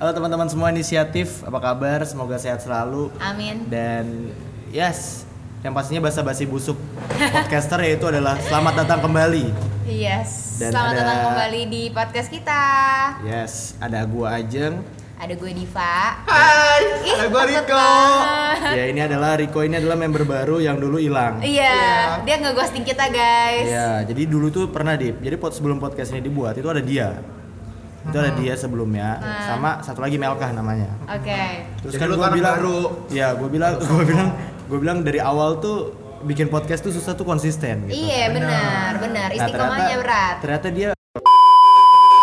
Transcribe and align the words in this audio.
Halo 0.00 0.16
teman-teman 0.16 0.48
semua 0.48 0.72
inisiatif, 0.72 1.44
apa 1.44 1.60
kabar? 1.60 2.00
Semoga 2.08 2.40
sehat 2.40 2.64
selalu. 2.64 3.12
Amin. 3.20 3.68
Dan 3.68 4.32
yes, 4.72 5.28
yang 5.60 5.76
pastinya 5.76 6.00
basa-basi 6.00 6.48
busuk 6.48 6.80
podcaster 7.04 7.76
yaitu 7.84 8.08
adalah 8.08 8.40
selamat 8.40 8.80
datang 8.80 9.04
kembali. 9.04 9.52
Yes. 9.84 10.56
Dan 10.56 10.72
Selamat 10.72 10.92
ada- 10.92 11.00
datang 11.04 11.20
kembali 11.28 11.60
di 11.68 11.82
podcast 11.92 12.28
kita. 12.32 12.62
Yes, 13.28 13.76
ada 13.76 14.00
gua 14.08 14.40
Ajeng. 14.40 14.80
Ada 15.20 15.36
gue 15.36 15.52
Diva. 15.52 16.24
Hai, 16.24 16.80
Ih, 17.04 17.12
ada 17.12 17.28
takut 17.28 17.44
Riko. 17.44 17.76
banget. 17.76 18.72
Ya 18.72 18.84
ini 18.88 19.00
adalah 19.04 19.36
Riko 19.36 19.60
ini 19.60 19.76
adalah 19.76 19.92
member 19.94 20.24
baru 20.24 20.56
yang 20.58 20.80
dulu 20.80 20.96
hilang. 20.96 21.44
Iya, 21.44 21.76
dia 22.24 22.40
nggak 22.40 22.56
ghosting 22.56 22.88
kita 22.88 23.04
guys. 23.12 23.68
Iya, 23.68 24.08
jadi 24.08 24.22
dulu 24.24 24.48
tuh 24.48 24.72
pernah 24.72 24.96
di, 24.96 25.12
jadi 25.12 25.36
pot 25.36 25.52
sebelum 25.52 25.76
podcast 25.76 26.16
ini 26.16 26.24
dibuat 26.24 26.56
itu 26.56 26.64
ada 26.64 26.80
dia. 26.80 27.20
Itu 28.00 28.16
ada 28.16 28.32
dia 28.32 28.56
sebelumnya, 28.56 29.20
Hmm. 29.20 29.44
sama 29.44 29.70
satu 29.84 30.00
lagi 30.00 30.16
Melkah 30.16 30.56
namanya. 30.56 30.88
Oke. 31.04 31.68
Terus 31.84 31.92
Jadi 31.92 32.00
kan 32.00 32.08
gue 32.08 32.28
bilang, 32.32 32.56
baru. 32.56 32.78
ya 33.12 33.36
gue 33.36 33.48
bilang, 33.52 33.72
gue 33.92 34.04
bilang, 34.08 34.28
gue 34.72 34.78
bilang 34.80 34.98
dari 35.04 35.20
awal 35.20 35.60
tuh 35.60 35.92
bikin 36.24 36.48
podcast 36.48 36.80
tuh 36.80 36.96
susah 36.96 37.12
tuh 37.12 37.28
konsisten. 37.28 37.84
Gitu. 37.84 38.08
Iya 38.08 38.32
benar, 38.32 38.96
benar. 38.96 39.28
Nah, 39.28 39.36
Istiqomahnya 39.36 39.96
berat. 40.00 40.34
Ternyata 40.40 40.68
dia 40.72 40.88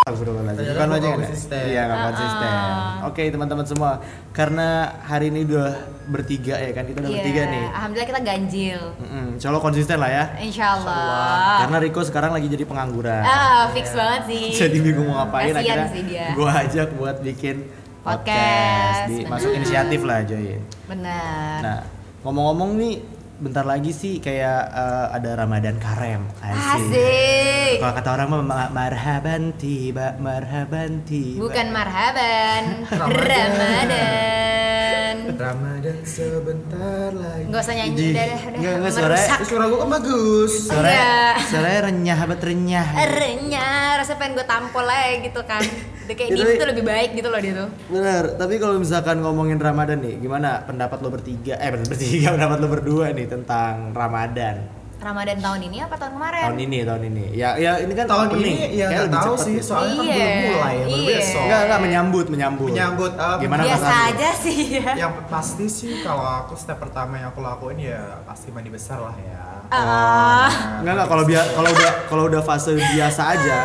Astagfirullahaladzim. 0.08 0.64
Bukan 0.70 0.88
gua 0.88 0.96
aja 0.96 0.98
nggak 0.98 1.12
kan? 1.12 1.20
konsisten. 1.20 1.64
Iya 1.68 1.82
nggak 1.84 1.98
Ah, 1.98 2.06
konsisten. 2.08 2.50
ah. 2.50 3.08
Oke 3.08 3.22
teman-teman 3.28 3.66
semua, 3.66 3.92
karena 4.32 4.68
hari 5.02 5.26
ini 5.28 5.40
udah 5.44 5.70
bertiga 6.08 6.56
ya 6.56 6.72
kan 6.72 6.84
kita 6.84 6.98
udah 6.98 7.10
Iya. 7.10 7.18
bertiga 7.20 7.42
nih. 7.46 7.64
Alhamdulillah 7.70 8.08
kita 8.08 8.22
ganjil. 8.24 8.82
Mm-mm, 8.98 9.26
Insya 9.36 9.48
Allah 9.50 9.60
konsisten 9.62 9.98
lah 9.98 10.08
ya. 10.10 10.24
Insya 10.40 10.66
Allah. 10.74 11.60
Karena 11.60 11.78
Riko 11.78 12.02
sekarang 12.02 12.32
lagi 12.32 12.48
jadi 12.48 12.64
pengangguran. 12.64 13.22
Ah, 13.22 13.68
fix 13.70 13.92
banget 13.92 14.22
sih. 14.26 14.46
jadi 14.58 14.78
bingung 14.80 15.06
mau 15.06 15.22
ngapain 15.22 15.52
Kasian 15.52 15.60
akhirnya 15.60 15.88
sih 15.90 16.04
dia. 16.04 16.28
gue 16.32 16.50
ajak 16.50 16.88
buat 16.96 17.18
bikin 17.20 17.58
Podcast, 18.00 19.04
di, 19.06 19.20
bener. 19.20 19.30
masuk 19.30 19.52
inisiatif 19.52 20.00
lah 20.02 20.24
Joy 20.24 20.56
Benar. 20.88 21.60
nah 21.60 21.80
ngomong-ngomong 22.24 22.80
nih 22.80 22.94
bentar 23.38 23.62
lagi 23.64 23.94
sih 23.94 24.18
kayak 24.18 24.62
eh, 24.68 25.06
ada 25.14 25.38
Ramadan 25.38 25.78
Karem 25.78 26.26
asik, 26.40 26.58
Asik. 26.58 27.74
kalau 27.78 27.94
kata 27.94 28.10
orang 28.12 28.28
mah 28.28 28.42
ma- 28.44 28.72
marhaban 28.72 29.54
tiba 29.56 30.18
marhaban 30.18 31.02
tiba 31.04 31.42
Bukan 31.44 31.68
marhaban. 31.70 32.64
Ramadan. 32.92 33.50
Ramadan. 33.54 35.07
Ramadan 35.30 35.98
sebentar 36.02 37.10
lagi. 37.12 37.44
Nggak 37.46 37.62
usah 37.62 37.74
nyanyi 37.74 37.92
udah 37.92 38.08
deh, 38.14 38.32
udah. 38.40 38.60
Nggak, 38.60 38.74
nggak, 38.74 38.92
suaranya- 38.92 39.18
Merusak. 39.20 39.38
Eh, 39.38 39.46
suara 39.46 39.66
gua 39.66 39.78
kan 39.78 39.90
bagus. 39.92 40.54
suaranya 40.64 40.96
Iya. 40.96 41.44
suaranya 41.44 41.82
renyah 41.84 42.20
banget 42.22 42.42
renyah 42.46 42.88
Renyah, 43.10 43.88
rasanya 43.98 44.18
pengen 44.18 44.34
gue 44.34 44.46
tampol 44.46 44.86
aja 44.86 45.10
gitu 45.20 45.42
kan 45.44 45.64
Udah 46.04 46.16
kayak 46.16 46.30
Itu- 46.30 46.40
Dim 46.40 46.56
tuh 46.56 46.68
lebih 46.70 46.84
baik 46.86 47.10
gitu 47.14 47.28
loh 47.28 47.40
dia 47.40 47.54
tuh 47.54 47.70
Bener, 47.90 48.24
tapi 48.34 48.54
kalau 48.56 48.76
misalkan 48.78 49.20
ngomongin 49.20 49.58
Ramadan 49.58 50.00
nih, 50.00 50.16
gimana 50.18 50.64
pendapat 50.64 50.98
lo 50.98 51.10
bertiga? 51.10 51.58
Eh, 51.58 51.68
bertiga, 51.92 52.32
pendapat 52.32 52.58
lo 52.58 52.68
berdua 52.70 53.12
nih 53.12 53.28
tentang 53.28 53.92
Ramadan 53.92 54.77
Ramadan 54.98 55.38
tahun 55.38 55.62
ini 55.62 55.78
apa 55.80 55.94
tahun 55.94 56.14
kemarin? 56.18 56.44
tahun 56.44 56.60
ini, 56.60 56.78
tahun 56.82 57.02
ini. 57.06 57.26
Ya, 57.32 57.50
ya 57.54 57.72
ini 57.78 57.94
kan 57.94 58.06
Tahun 58.06 58.28
opening. 58.28 58.58
ini 58.58 58.76
ya 58.76 58.86
nggak 58.90 59.08
tahu 59.14 59.34
cepet 59.34 59.46
sih, 59.46 59.54
gitu. 59.56 59.68
soalnya 59.70 59.94
kan 59.94 60.04
Iya, 60.04 60.16
belum 60.18 60.42
mulai, 60.50 60.76
baru 60.76 60.90
iya. 60.90 61.08
besok. 61.14 61.42
Enggak, 61.46 61.60
enggak 61.62 61.80
menyambut, 61.80 62.26
menyambut. 62.28 62.70
Menyambut, 62.72 63.12
um, 63.14 63.38
Gimana 63.38 63.62
Biasa 63.64 63.86
lo? 63.88 64.08
aja 64.10 64.30
sih 64.34 64.58
ya 64.74 64.92
Yang 64.98 65.14
pasti 65.28 65.66
sih 65.68 65.92
kalau 66.02 66.26
aku 66.26 66.54
step 66.58 66.78
pertama 66.78 67.14
yang 67.16 67.30
aku 67.30 67.40
lakuin 67.40 67.78
ya 67.78 68.02
pasti 68.24 68.50
mandi 68.50 68.70
besar 68.70 68.98
lah 69.00 69.16
ya. 69.16 69.42
Ah. 69.70 70.50
Enggak 70.82 70.94
enggak 70.98 71.08
kalau 71.08 71.24
biasa 71.24 71.48
kalau 71.54 71.70
udah 71.70 71.92
kalau 72.08 72.24
udah 72.26 72.42
fase 72.42 72.72
biasa 72.74 73.22
aja, 73.30 73.58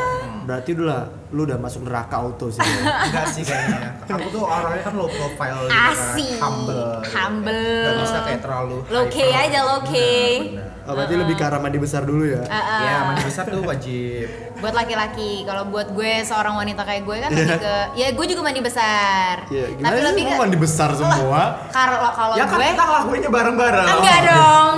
berarti 0.45 0.71
udah 0.75 1.01
lu 1.33 1.49
udah 1.49 1.57
masuk 1.57 1.89
neraka 1.89 2.21
auto 2.21 2.53
sih. 2.53 2.61
Enggak 3.09 3.27
sih 3.33 3.43
kayaknya. 3.43 4.05
Aku 4.05 4.29
tuh 4.29 4.45
orangnya 4.45 4.85
kan 4.85 4.93
low 4.93 5.09
profile 5.09 5.65
gitu 5.65 5.73
kan, 5.73 5.89
Asik 5.97 6.31
humble. 6.37 6.89
Humble 7.09 7.85
Gak 7.89 7.95
bisa 8.05 8.19
kayak 8.29 8.41
terlalu 8.45 8.77
Low 8.93 9.05
key 9.09 9.31
aja, 9.33 9.59
low 9.65 9.81
key. 9.89 10.61
Oh, 10.83 10.93
berarti 10.99 11.15
lebih 11.15 11.35
ke 11.39 11.45
arah 11.47 11.63
mandi 11.63 11.79
besar 11.81 12.03
dulu 12.05 12.27
ya. 12.27 12.43
Ah, 12.51 12.59
ah. 12.59 12.81
Ya 12.85 12.97
mandi 13.09 13.23
besar 13.25 13.45
tuh 13.49 13.65
wajib. 13.65 14.29
Buat 14.61 14.75
laki-laki, 14.77 15.47
kalau 15.49 15.73
buat 15.73 15.89
gue 15.95 16.13
seorang 16.23 16.55
wanita 16.59 16.85
kayak 16.85 17.03
gue 17.03 17.17
kan 17.19 17.31
lebih 17.33 17.59
ke 17.59 17.75
Ya 17.99 18.07
gue 18.15 18.27
juga 18.31 18.47
mandi 18.47 18.63
besar 18.63 19.43
Iya, 19.51 19.75
gimana 19.75 19.91
Tapi 19.91 19.99
sih 19.99 20.07
lebih 20.13 20.23
ke 20.29 20.35
mandi 20.39 20.57
besar 20.61 20.91
semua? 20.95 21.43
Kalau 21.73 21.99
kalau 22.15 22.35
Ya 22.37 22.45
kan 22.45 22.61
gue 22.61 22.69
kita 22.77 22.85
ngelakuinnya 22.85 23.31
bareng-bareng. 23.33 23.89
Enggak 23.89 24.21
dong. 24.29 24.75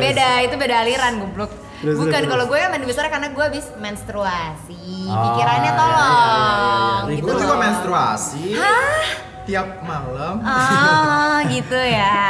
Beda, 0.00 0.28
itu 0.40 0.54
beda 0.56 0.76
aliran 0.88 1.12
goblok. 1.20 1.69
Terus, 1.80 1.96
Bukan 1.96 2.22
kalau 2.28 2.44
gue 2.44 2.60
mandi 2.68 2.84
besar 2.84 3.08
karena 3.08 3.32
gue 3.32 3.40
habis 3.40 3.66
menstruasi. 3.80 5.08
Oh, 5.08 5.16
Pikirannya 5.32 5.72
iya, 5.72 5.80
tolong. 5.80 6.04
iya, 6.04 6.28
iya, 6.28 7.08
iya. 7.08 7.16
Gitu 7.16 7.24
Gue 7.24 7.34
juga 7.40 7.56
menstruasi. 7.56 8.44
Hah? 8.52 9.04
Tiap 9.48 9.68
malam. 9.82 10.34
Ah, 10.44 11.40
gitu 11.48 11.80
ya. 11.80 12.20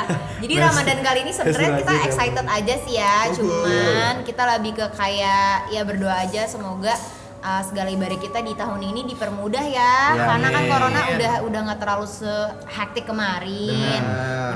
Jadi 0.44 0.54
Ramadan 0.60 0.98
kali 1.00 1.18
ini 1.24 1.32
sebenarnya 1.32 1.70
kita 1.80 1.94
excited 2.04 2.46
aja 2.46 2.74
sih 2.84 2.94
ya. 3.00 3.16
Oh, 3.26 3.34
Cuman 3.34 4.14
kita 4.28 4.42
lebih 4.44 4.76
ke 4.76 4.86
kayak 4.92 5.72
ya 5.72 5.82
berdoa 5.88 6.28
aja 6.28 6.44
semoga 6.44 6.92
uh, 7.42 7.62
segala 7.62 7.88
ibadah 7.92 8.18
kita 8.18 8.38
di 8.42 8.52
tahun 8.54 8.80
ini 8.82 9.00
dipermudah 9.14 9.64
ya. 9.68 9.94
Ya, 10.16 10.24
Karena 10.26 10.48
kan 10.50 10.62
corona 10.66 11.00
udah 11.14 11.34
udah 11.46 11.60
nggak 11.70 11.80
terlalu 11.80 12.06
sehektik 12.06 13.04
kemarin. 13.06 14.00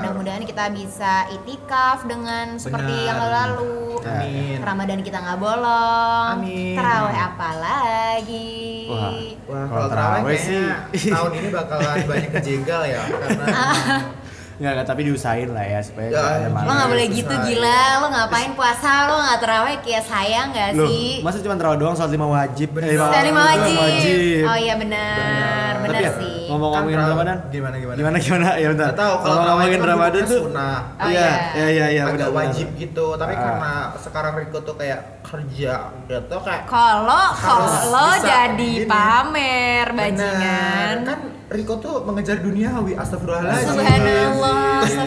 Mudah-mudahan 0.01 0.43
kita 0.43 0.71
bisa 0.73 1.27
itikaf 1.31 2.03
dengan 2.07 2.57
seperti 2.57 2.93
yang 3.07 3.19
lalu. 3.19 3.99
Amin. 4.03 4.59
Ramadan 4.59 4.99
kita 4.99 5.17
nggak 5.23 5.39
bolong. 5.39 6.27
Amin. 6.39 6.75
Terawih 6.75 7.17
apa 7.19 7.49
lagi? 7.55 8.59
Wah. 8.91 9.11
Wah, 9.43 9.63
Kalau 9.67 9.69
kalau 9.69 9.87
terawih 9.91 10.39
sih 10.39 11.11
tahun 11.11 11.31
ini 11.39 11.47
bakalan 11.51 11.97
banyak 12.07 12.31
kejegal 12.39 12.81
ya 12.87 13.01
karena 13.07 13.45
Enggak, 14.53 14.71
enggak, 14.71 14.87
tapi 14.87 15.01
diusahain 15.03 15.49
lah 15.49 15.63
ya 15.63 15.79
supaya 15.79 16.07
Ya, 16.07 16.19
ada 16.19 16.37
iya. 16.37 16.45
Lo 16.45 16.53
malam. 16.53 16.69
nggak 16.71 16.89
boleh 16.89 17.05
Susah. 17.05 17.17
gitu 17.17 17.33
gila, 17.43 17.79
lo 17.95 18.07
ngapain 18.07 18.51
puasa, 18.53 18.91
lo 19.03 19.15
nggak 19.19 19.39
terawih 19.39 19.77
kayak 19.81 20.03
saya 20.03 20.39
nggak 20.47 20.69
Loh, 20.73 20.85
sih? 20.85 21.09
masa 21.19 21.37
cuma 21.39 21.55
terawih 21.55 21.77
doang 21.77 21.95
sholat 21.95 22.11
lima 22.11 22.27
wajib? 22.27 22.69
Eh, 22.75 22.93
Dari 22.93 23.27
lima 23.27 23.41
wajib. 23.43 23.75
wajib. 23.75 24.41
Oh 24.43 24.57
iya 24.59 24.73
benar, 24.75 25.17
Benar. 25.17 25.73
benar 25.79 25.89
Tapi 25.91 26.03
ya, 26.03 26.11
sih. 26.15 26.42
Ngomong-ngomongin 26.53 26.95
Kan 26.95 27.09
Ramadan. 27.09 27.37
gimana, 27.49 27.75
gimana? 27.75 27.97
Gimana 27.97 28.17
gimana? 28.19 28.47
Ya 28.55 28.67
bentar. 28.69 28.89
Tahu, 28.93 29.13
kalau 29.19 29.35
ngomongin 29.43 29.71
kan 29.75 29.89
Ramadan 29.89 30.21
tuh 30.23 30.39
sunnah. 30.43 30.77
Oh, 30.95 31.07
iya, 31.07 31.19
iya. 31.19 31.33
iya, 31.53 31.67
iya, 31.67 31.85
iya, 31.89 32.03
agak 32.05 32.29
benar. 32.29 32.37
wajib 32.39 32.67
gitu 32.75 33.05
tapi 33.15 33.33
Ah. 33.33 33.41
karena 33.41 33.73
sekarang 33.97 34.33
Riko 34.35 34.57
tuh 34.61 34.75
kayak 34.75 34.99
kerja 35.23 35.73
gitu 36.03 36.35
kayak 36.39 36.63
Kalau 36.65 37.25
kalau 37.33 38.11
jadi 38.19 38.71
gini. 38.77 38.85
pamer 38.85 39.87
bajingan. 39.91 40.95
kan 41.03 41.19
Riko 41.45 41.77
tuh 41.77 42.01
mengejar 42.01 42.39
duniawi 42.39 42.93
astagfirullahaladzim 42.95 43.77
Subhanallah, 43.77 44.81
Enggak, 44.81 44.89
canda. 44.89 45.05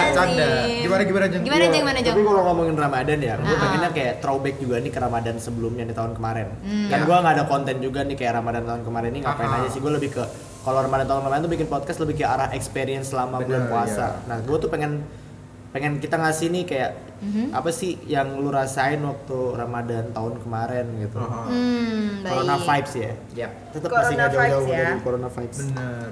astagfirullahaladzim. 0.00 0.82
Gimana, 0.82 1.02
gimana, 1.04 1.26
Jeng? 1.26 1.42
Gimana 1.42 1.58
Iya, 1.58 1.68
Jeng, 1.68 1.82
gimana 1.82 1.98
Jeng? 1.98 2.14
Tapi 2.14 2.22
kalau 2.24 2.42
ngomongin 2.44 2.74
Ramadan 2.76 3.18
ya, 3.18 3.34
gue 3.36 3.44
Ah. 3.46 3.60
pengennya 3.60 3.90
kayak 3.92 4.14
throwback 4.18 4.56
juga 4.56 4.76
nih 4.78 4.88
ke 4.88 4.98
Ramadan 4.98 5.36
sebelumnya 5.36 5.84
di 5.84 5.92
tahun 5.92 6.12
kemarin. 6.12 6.48
Hmm. 6.58 6.88
Kan 6.88 7.00
gue 7.02 7.16
nggak 7.18 7.34
ada 7.34 7.44
konten 7.44 7.76
juga 7.78 8.00
nih 8.02 8.16
kayak 8.16 8.32
Ramadan 8.34 8.62
tahun 8.64 8.82
kemarin 8.82 9.10
ini 9.10 9.20
ngapain 9.20 9.50
aja 9.52 9.68
sih? 9.68 9.80
Gue 9.80 9.92
lebih 9.92 10.10
ke 10.12 10.24
kalau 10.62 10.78
Ramadan 10.80 11.04
tahun 11.04 11.20
kemarin 11.20 11.42
tuh 11.42 11.52
bikin 11.52 11.66
podcast 11.66 11.98
lebih 11.98 12.14
ke 12.16 12.24
arah 12.24 12.50
experience 12.50 13.10
selama 13.10 13.36
Bener, 13.36 13.46
bulan 13.48 13.62
puasa. 13.68 14.06
iya. 14.14 14.26
Nah, 14.26 14.38
gue 14.38 14.56
tuh 14.56 14.68
pengen 14.68 15.02
pengen 15.68 15.96
kita 15.96 16.16
ngasih 16.16 16.48
nih 16.50 16.64
kayak 16.64 16.90
Mhm. 17.18 17.44
apa 17.50 17.70
sih 17.70 17.96
yang 18.04 18.36
lu 18.36 18.50
rasain 18.50 19.00
waktu 19.00 19.38
Ramadan 19.52 20.10
tahun 20.10 20.36
kemarin 20.38 20.84
gitu. 20.98 21.16
Aha. 21.16 21.48
Hmm, 21.48 22.20
baik. 22.20 22.30
Corona 22.30 22.56
vibes 22.58 22.92
ya. 22.94 23.12
ya 23.32 23.48
Tetap 23.70 23.88
Corona 23.88 24.02
masih 24.02 24.14
nggak 24.14 24.30
jauh-jauh 24.30 24.66
ya. 24.68 24.86
dari 24.86 25.00
Corona 25.00 25.28
vibes. 25.30 25.58
bener 25.64 26.10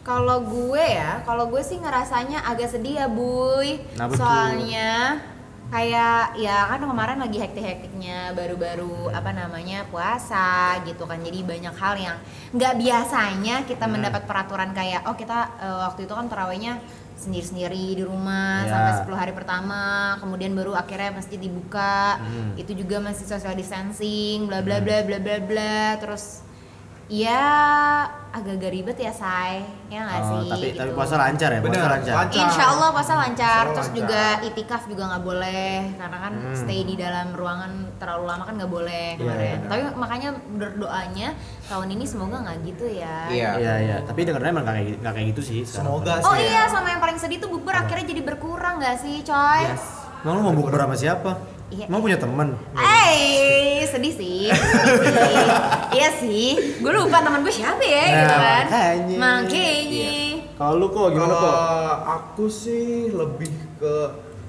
Kalau 0.00 0.38
gue 0.40 0.80
ya, 0.80 1.20
kalau 1.22 1.44
gue 1.46 1.60
sih 1.60 1.76
ngerasanya 1.76 2.40
agak 2.42 2.68
sedih 2.68 2.94
ya, 2.96 3.06
Buy. 3.06 3.84
Soalnya 4.14 5.20
kayak 5.70 6.34
ya 6.34 6.66
kan 6.66 6.82
kemarin 6.82 7.22
lagi 7.22 7.38
hektik-hektiknya 7.38 8.34
baru-baru 8.34 9.06
apa 9.08 9.30
namanya 9.30 9.86
puasa 9.86 10.74
gitu 10.82 11.06
kan 11.06 11.22
jadi 11.22 11.46
banyak 11.46 11.74
hal 11.74 11.94
yang 11.94 12.16
nggak 12.50 12.74
biasanya 12.74 13.62
kita 13.64 13.86
Hmm. 13.86 13.94
mendapat 13.94 14.26
peraturan 14.26 14.74
kayak 14.74 15.06
oh 15.06 15.14
kita 15.14 15.38
eh, 15.56 15.78
waktu 15.86 16.04
itu 16.04 16.12
kan 16.12 16.26
terawihnya 16.26 16.82
sendiri-sendiri 17.14 17.94
di 17.94 18.02
rumah 18.02 18.64
Ya. 18.64 18.70
sampai 18.72 18.92
10 19.04 19.14
hari 19.14 19.30
pertama 19.30 19.80
kemudian 20.18 20.50
baru 20.52 20.74
akhirnya 20.74 21.14
masjid 21.14 21.38
dibuka 21.38 22.18
Hmm. 22.18 22.58
itu 22.58 22.74
juga 22.74 22.98
masih 22.98 23.24
social 23.24 23.54
distancing 23.54 24.50
bla 24.50 24.60
bla 24.60 24.82
bla 24.82 25.06
bla 25.06 25.22
bla 25.22 25.38
bla 25.38 26.00
terus 26.02 26.42
ya 27.10 27.42
agak-agak 28.30 28.70
ribet 28.70 28.94
ya 28.96 29.10
say 29.10 29.58
ya 29.90 30.06
nggak 30.06 30.20
Oh, 30.22 30.38
sih 30.38 30.46
tapi 30.46 30.66
tapi 30.70 30.86
gitu. 30.86 30.94
puasa 30.94 31.14
lancar 31.18 31.50
ya, 31.50 31.58
puasa 31.58 31.74
Bener, 31.74 31.90
lancar. 31.90 32.14
lancar. 32.16 32.40
Insya 32.40 32.64
Allah 32.64 32.88
puasa 32.88 33.12
lancar, 33.16 33.26
Insya 33.26 33.50
Allah 33.50 33.74
terus 33.74 33.88
lancar. 33.88 33.98
juga 33.98 34.22
itikaf 34.46 34.82
juga 34.86 35.02
nggak 35.04 35.24
boleh 35.24 35.68
karena 35.92 36.18
kan 36.20 36.32
Hmm. 36.38 36.54
stay 36.54 36.80
di 36.80 36.94
dalam 36.94 37.26
ruangan 37.32 37.70
terlalu 37.98 38.24
lama 38.24 38.42
kan 38.46 38.54
nggak 38.54 38.70
boleh 38.70 39.06
Iya, 39.10 39.18
kemarin. 39.18 39.56
benar. 39.58 39.66
Tapi 39.68 39.82
makanya 39.98 40.28
berdoanya 40.52 41.28
tahun 41.66 41.88
ini 41.90 42.04
semoga 42.06 42.36
nggak 42.40 42.58
gitu 42.64 42.86
ya. 42.88 43.18
Iya. 43.26 43.50
Iya 43.58 43.74
iya, 43.80 43.96
tapi 44.00 44.20
dengarnya 44.22 44.50
emang 44.52 44.64
nggak 44.96 45.12
kayak 45.12 45.26
gitu 45.28 45.42
sih. 45.42 45.60
semoga 45.66 46.12
Oh 46.20 46.30
sih 46.32 46.46
iya, 46.46 46.62
ya. 46.62 46.70
sama 46.70 46.86
yang 46.88 47.02
paling 47.02 47.18
sedih 47.18 47.36
tuh 47.36 47.50
bubur 47.50 47.74
akhirnya 47.74 48.06
jadi 48.06 48.22
berkurang 48.24 48.78
nggak 48.78 48.96
sih, 48.96 49.18
coy? 49.20 49.66
Yes. 49.66 49.82
Emang 50.20 50.34
lu 50.36 50.42
mau 50.44 50.54
bukber 50.54 50.78
sama 50.78 50.94
siapa? 50.94 51.32
Iya. 51.70 51.84
Emang 51.86 52.00
punya 52.00 52.18
temen? 52.18 52.58
Eh, 52.74 53.86
sedih 53.86 54.10
sih. 54.10 54.50
sih. 54.50 55.46
iya 55.96 56.08
sih. 56.12 56.48
Gue 56.78 56.90
lupa 56.90 57.22
teman 57.22 57.40
gue 57.40 57.50
siapa 57.50 57.78
ya 57.78 58.04
gitu 58.08 58.26
Nah, 58.26 58.38
kan. 58.38 58.64
makanya. 58.66 59.16
Makanya. 59.16 60.14
Kalau 60.52 60.74
lu 60.76 60.86
kok 60.88 61.06
gimana 61.08 61.30
Kalau 61.30 61.40
kok? 61.40 61.56
aku 62.12 62.44
sih 62.46 62.84
lebih 63.08 63.48
ke 63.78 63.94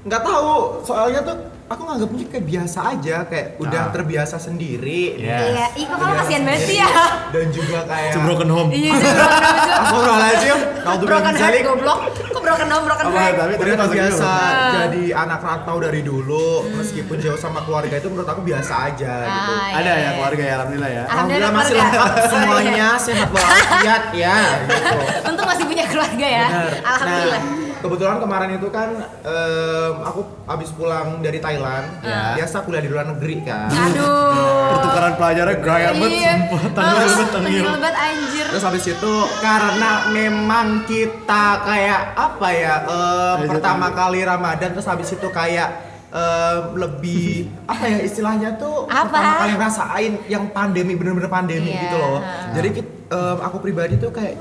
nggak 0.01 0.17
tahu 0.19 0.81
soalnya 0.81 1.21
tuh 1.21 1.37
aku 1.71 1.81
nganggapnya 1.81 2.25
kayak 2.27 2.45
biasa 2.45 2.79
aja 2.89 3.15
kayak 3.23 3.47
udah 3.57 3.81
Ah. 3.81 3.89
terbiasa 3.89 4.35
sendiri 4.37 5.01
Iya. 5.17 5.37
Iya, 5.47 5.65
ih 5.73 5.85
kok 5.85 5.95
kamu 5.95 6.13
kasihan 6.17 6.41
banget 6.43 6.61
sih 6.63 6.77
ya. 6.77 6.89
dan 7.29 7.45
juga 7.49 7.79
kayak 7.83 8.07
It's 8.07 8.17
a 8.17 8.21
broken 8.21 8.49
home. 8.49 8.69
Iya, 8.69 8.91
broken 8.91 9.15
home. 9.15 9.39
Astagfirullahaladzim 9.71 10.57
Kalau 10.81 10.97
tuh 10.97 11.07
Broken 11.07 11.31
heart 11.31 11.41
Zalik 11.41 11.61
goblok. 11.63 11.99
Kok 12.11 12.41
broken 12.41 12.67
home, 12.67 12.83
broken 12.83 13.05
heart? 13.07 13.33
tapi- 13.33 13.57
udah 13.61 13.75
terbiasa. 13.79 14.25
Ah. 14.25 14.71
jadi 14.83 15.03
anak 15.13 15.39
rantau 15.41 15.77
dari 15.79 16.01
dulu 16.01 16.47
meskipun 16.73 17.15
jauh 17.17 17.37
sama 17.37 17.61
keluarga 17.61 17.95
itu 17.95 18.07
menurut 18.07 18.27
aku 18.27 18.41
biasa 18.41 18.73
aja 18.89 19.13
gitu 19.23 19.51
Ah, 19.53 19.77
Ada 19.77 19.91
iya. 19.91 19.93
ya 19.95 20.09
keluarga 20.13 20.43
ya 20.43 20.53
alhamdulillah 20.57 20.91
ya. 20.91 21.01
Ah. 21.01 21.11
Alhamdulillah 21.13 21.51
masih 21.53 21.73
lengkap 21.75 22.05
semuanya 22.27 22.87
sehat 22.97 23.29
walafiat 23.29 24.03
ya 24.13 24.35
gitu. 24.59 24.75
Untung 25.29 25.47
masih 25.47 25.65
punya 25.65 25.85
keluarga 25.85 26.27
ya. 26.27 26.47
Alhamdulillah. 26.83 27.41
Kebetulan 27.81 28.17
kemarin 28.17 28.49
itu 28.53 28.67
kan 28.69 28.89
em, 29.21 29.93
aku 29.99 30.19
habis 30.45 30.69
pulang 30.69 31.17
dari 31.19 31.37
Thailand. 31.37 31.85
Ya. 31.99 32.37
Biasa 32.37 32.61
kuliah 32.61 32.79
di 32.79 32.87
luar 32.87 33.05
negeri 33.07 33.41
kan. 33.41 33.67
Aduh. 33.67 34.69
Pertukaran 34.71 35.13
pelajaran 35.15 35.55
gaya 35.59 35.89
banget 35.91 36.11
Iya. 36.15 36.33
sumpah. 36.39 36.61
Tanggal 36.71 36.85
Ah, 36.91 37.01
banget 37.01 37.17
tanggal. 37.27 37.41
tengil 37.43 37.63
banget 37.67 37.95
anjir. 37.95 38.45
Terus 38.47 38.63
habis 38.63 38.85
itu 38.87 39.13
karena 39.39 39.91
memang 40.09 40.67
kita 40.85 41.45
kayak 41.61 42.01
apa 42.13 42.47
ya 42.51 42.75
Ayo, 42.81 43.47
pertama 43.47 43.87
ayo. 43.87 43.97
kali 43.97 44.19
Ramadan 44.21 44.69
terus 44.71 44.85
habis 44.85 45.09
itu 45.09 45.27
kayak 45.29 45.69
em, 46.11 46.61
lebih 46.75 47.47
apa 47.71 47.83
ya 47.87 47.97
istilahnya 48.01 48.49
tuh 48.55 48.83
Apa? 48.85 49.07
pertama 49.07 49.39
kali 49.39 49.53
ngerasain 49.55 50.13
yang 50.27 50.43
pandemi 50.49 50.93
bener-bener 50.93 51.27
pandemi 51.27 51.71
Iya. 51.71 51.81
gitu 51.81 51.95
loh. 51.97 52.19
Jadi 52.51 52.69
em, 53.07 53.37
aku 53.39 53.57
pribadi 53.57 53.95
tuh 53.95 54.11
kayak 54.11 54.35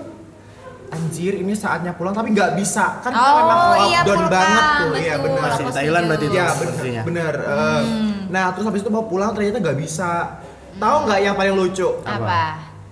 anjir 0.91 1.33
ini 1.37 1.53
saatnya 1.53 1.93
pulang 1.93 2.11
tapi 2.11 2.31
nggak 2.31 2.55
bisa 2.55 2.99
kan 2.99 3.11
Oh, 3.11 3.35
memang 3.37 3.59
iya, 3.87 4.01
lockdown 4.01 4.11
pulang, 4.19 4.27
banget 4.29 4.65
tuh 4.65 4.89
iya 4.97 5.15
betul. 5.15 5.25
benar 5.31 5.49
Masih 5.49 5.63
di 5.63 5.73
Thailand 5.73 6.05
berarti 6.05 6.25
itu. 6.25 6.35
Iya 6.35 6.47
posisinya. 6.51 7.03
bener, 7.03 7.35
bener. 7.37 7.59
eh, 7.63 7.83
nah 8.29 8.45
terus 8.51 8.65
habis 8.65 8.81
itu 8.81 8.91
mau 8.91 9.05
pulang 9.05 9.31
ternyata 9.31 9.59
nggak 9.59 9.79
bisa. 9.79 10.11
Tahu 10.73 10.97
nggak 11.05 11.21
yang 11.21 11.35
paling 11.35 11.55
lucu? 11.55 11.89
Apa? 12.03 12.43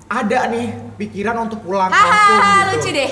Ada 0.07 0.39
nih 0.49 0.67
pikiran 0.97 1.37
untuk 1.41 1.59
pulang 1.61 1.89
kampung 1.89 2.07
Hahaha, 2.09 2.49
gitu. 2.49 2.71
lucu 2.73 2.91
deh. 2.95 3.11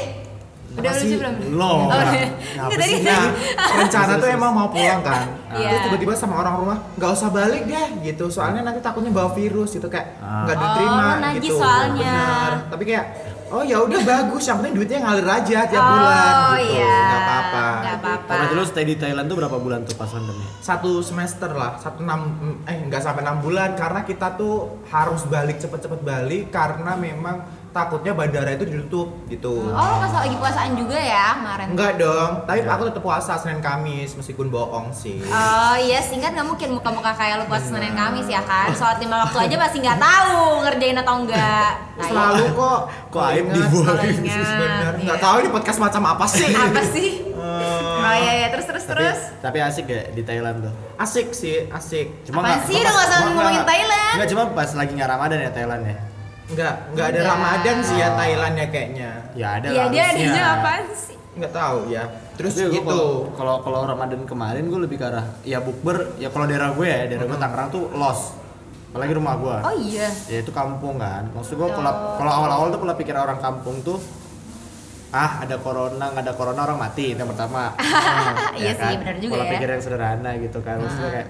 Udah 0.76 0.92
lucu 0.92 1.14
belum? 1.16 1.34
Lo. 1.52 1.72
Oh, 1.88 1.88
tadi. 2.70 2.94
Nah, 3.00 3.24
rencana 3.56 4.12
tuh 4.16 4.28
emang 4.28 4.52
mau 4.52 4.68
pulang 4.68 5.00
kan. 5.02 5.22
Iya. 5.46 5.72
Terus 5.72 5.82
tiba-tiba 5.88 6.12
sama 6.12 6.36
orang 6.36 6.54
rumah 6.58 6.78
nggak 6.92 7.10
usah 7.10 7.30
balik 7.30 7.64
deh 7.64 7.86
gitu. 8.04 8.28
Soalnya 8.28 8.60
nanti 8.60 8.76
takutnya 8.78 9.08
bawa 9.08 9.32
virus 9.32 9.72
gitu 9.72 9.88
kayak 9.88 10.18
nggak 10.20 10.52
Oh, 10.52 10.60
diterima 10.60 11.06
gitu. 11.34 11.56
soalnya. 11.56 12.12
Bener. 12.12 12.52
Tapi 12.68 12.82
kayak 12.84 13.04
oh 13.48 13.62
ya 13.62 13.78
udah 13.78 14.00
bagus, 14.02 14.42
yang 14.44 14.58
penting 14.58 14.74
duitnya 14.74 14.98
ngalir 15.00 15.28
aja 15.28 15.58
tiap 15.64 15.78
Oh, 15.78 15.90
bulan 15.92 16.34
gitu. 16.56 16.72
iya. 16.72 16.98
Nggak 17.00 17.22
apa-apa. 17.22 17.66
Nggak 17.76 17.96
apa-apa. 17.96 18.32
Berarti 18.32 18.54
lu 18.54 18.64
stay 18.64 18.84
di 18.84 18.94
Thailand 18.94 19.26
tuh 19.26 19.36
berapa 19.36 19.56
bulan 19.56 19.80
tuh 19.82 19.94
pas 19.94 20.08
pandemi? 20.08 20.46
satu 20.58 20.98
semester 20.98 21.50
lah 21.50 21.78
satu 21.78 22.02
enam 22.02 22.20
eh 22.64 22.76
nggak 22.82 22.98
sampai 22.98 23.22
enam 23.22 23.38
bulan 23.38 23.74
karena 23.74 24.02
kita 24.02 24.34
tuh 24.34 24.54
harus 24.86 25.22
balik 25.24 25.56
cepet-cepet 25.56 26.00
balik 26.02 26.50
karena 26.50 26.98
memang 26.98 27.36
takutnya 27.76 28.12
bandara 28.12 28.48
itu 28.50 28.64
ditutup 28.64 29.08
gitu 29.26 29.68
Oh, 29.68 29.94
pas 29.98 30.12
lagi 30.16 30.32
puasaan 30.34 30.72
juga 30.72 30.96
ya 30.96 31.36
kemarin? 31.36 31.66
enggak 31.70 31.92
dong 31.96 32.30
tapi 32.42 32.64
aku 32.64 32.82
tetap 32.86 33.02
puasa 33.02 33.36
senin 33.36 33.60
kamis 33.60 34.10
meskipun 34.12 34.48
bohong 34.48 34.88
sih 34.90 35.20
Oh 35.22 35.76
iya 35.76 36.00
sih 36.00 36.16
kan 36.16 36.32
nggak 36.32 36.46
mungkin 36.46 36.68
muka-muka 36.72 37.12
kayak 37.12 37.36
lu 37.36 37.44
puasa 37.44 37.68
Senin 37.68 37.92
Kamis 37.92 38.24
ya 38.26 38.40
kan 38.40 38.72
Sholat 38.72 38.96
lima 38.96 39.20
waktu 39.22 39.38
aja 39.42 39.56
pasti 39.58 39.78
nggak 39.78 39.98
tahu 39.98 40.36
ngerjain 40.62 40.96
atau 40.96 41.14
enggak 41.18 41.70
Nah, 41.96 42.04
selalu 42.06 42.44
kok 42.52 42.80
Kok 43.08 43.22
aib 43.26 43.44
ingat, 43.48 43.96
bener 44.52 44.92
iya. 44.92 45.04
nggak 45.04 45.18
tahu 45.18 45.36
ini 45.38 45.48
podcast 45.48 45.78
macam 45.78 46.02
apa 46.06 46.24
sih 46.26 46.48
Apa 46.48 46.82
sih? 46.82 47.10
Eh, 47.26 47.96
Oh 47.98 48.14
iya 48.14 48.32
iya 48.36 48.48
terus 48.48 48.64
terus 48.64 48.84
Tapi, 48.84 49.00
terus 49.00 49.20
tapi 49.38 49.58
asik 49.58 49.84
gak 49.84 50.04
di 50.12 50.22
Thailand 50.22 50.56
tuh? 50.62 50.72
asik 50.96 51.32
sih 51.32 51.66
asik 51.66 52.06
Cuma 52.22 52.40
Apaan 52.40 52.52
nggak- 52.54 52.66
sih? 52.66 52.76
Udah 52.78 52.92
nggak 52.92 53.06
usah 53.06 53.18
ngomongin 53.26 53.62
Thailand. 53.64 54.14
Nggak 54.14 54.28
cuma 54.28 54.42
pas 54.50 54.70
lagi 54.70 54.92
nggak 54.92 55.08
Ramadan 55.08 55.38
ya 55.38 55.50
Thailand 55.50 55.82
ya. 55.84 55.96
Nggak 56.48 56.74
nggak 56.92 57.06
ada 57.06 57.18
Enggak. 57.18 57.32
ramadan 57.32 57.76
sih 57.80 57.96
ya 57.96 58.08
Thailand 58.12 58.54
ya 58.54 58.66
kayaknya 58.68 59.10
Ya 59.34 59.48
ada 59.52 59.66
Iya 59.66 59.76
lah 59.76 59.90
dia 59.90 60.04
adanya 60.06 60.42
apaan 60.54 60.84
sih? 60.90 61.16
nggak 61.34 61.52
tahu 61.52 61.78
ya 61.86 62.02
terus 62.32 62.52
Tapi 62.54 62.72
gitu 62.72 63.00
kalau- 63.34 63.60
Kalau 63.60 63.80
Ramadan 63.84 64.24
kemarin 64.24 64.64
gue 64.64 64.80
lebih 64.80 64.96
ke 64.96 65.04
arah 65.04 65.26
ya 65.42 65.58
bukber 65.58 66.16
ya 66.16 66.28
kalau 66.28 66.44
daerah 66.44 66.70
gue 66.70 66.86
ya 66.86 67.04
daerah 67.06 67.26
gue 67.26 67.36
Tangerang 67.36 67.68
tuh 67.68 67.90
los. 67.92 68.20
Apalagi 68.88 69.12
rumah 69.12 69.36
gue. 69.36 69.56
Oh 69.60 69.74
iya 69.76 70.08
Ya 70.24 70.40
itu 70.40 70.48
kampung 70.50 70.96
kan. 70.96 71.28
Maksud 71.30 71.54
gue 71.54 71.68
kalau 71.68 71.84
Oh. 71.86 72.16
kalau 72.16 72.32
awal-awal 72.34 72.66
tuh 72.70 72.80
kalau 72.80 72.94
pikir 72.94 73.12
orang 73.12 73.36
kampung 73.36 73.82
tuh 73.82 74.00
ah 75.08 75.40
ada 75.40 75.56
corona 75.56 76.08
nggak 76.08 76.24
ada 76.24 76.32
corona 76.32 76.60
orang 76.62 76.78
mati 76.78 77.12
itu 77.12 77.18
yang 77.18 77.28
pertama. 77.28 77.76
Iya 78.56 78.72
sih, 78.72 78.94
benar 78.96 79.16
juga 79.18 79.32
Kalau 79.34 79.44
ya. 79.44 79.52
pikir 79.52 79.68
yang 79.68 79.82
sederhana 79.82 80.30
gitu 80.38 80.58
kan. 80.60 80.76
Maksudnya 80.78 81.04
Ah. 81.04 81.12
kayak 81.12 81.28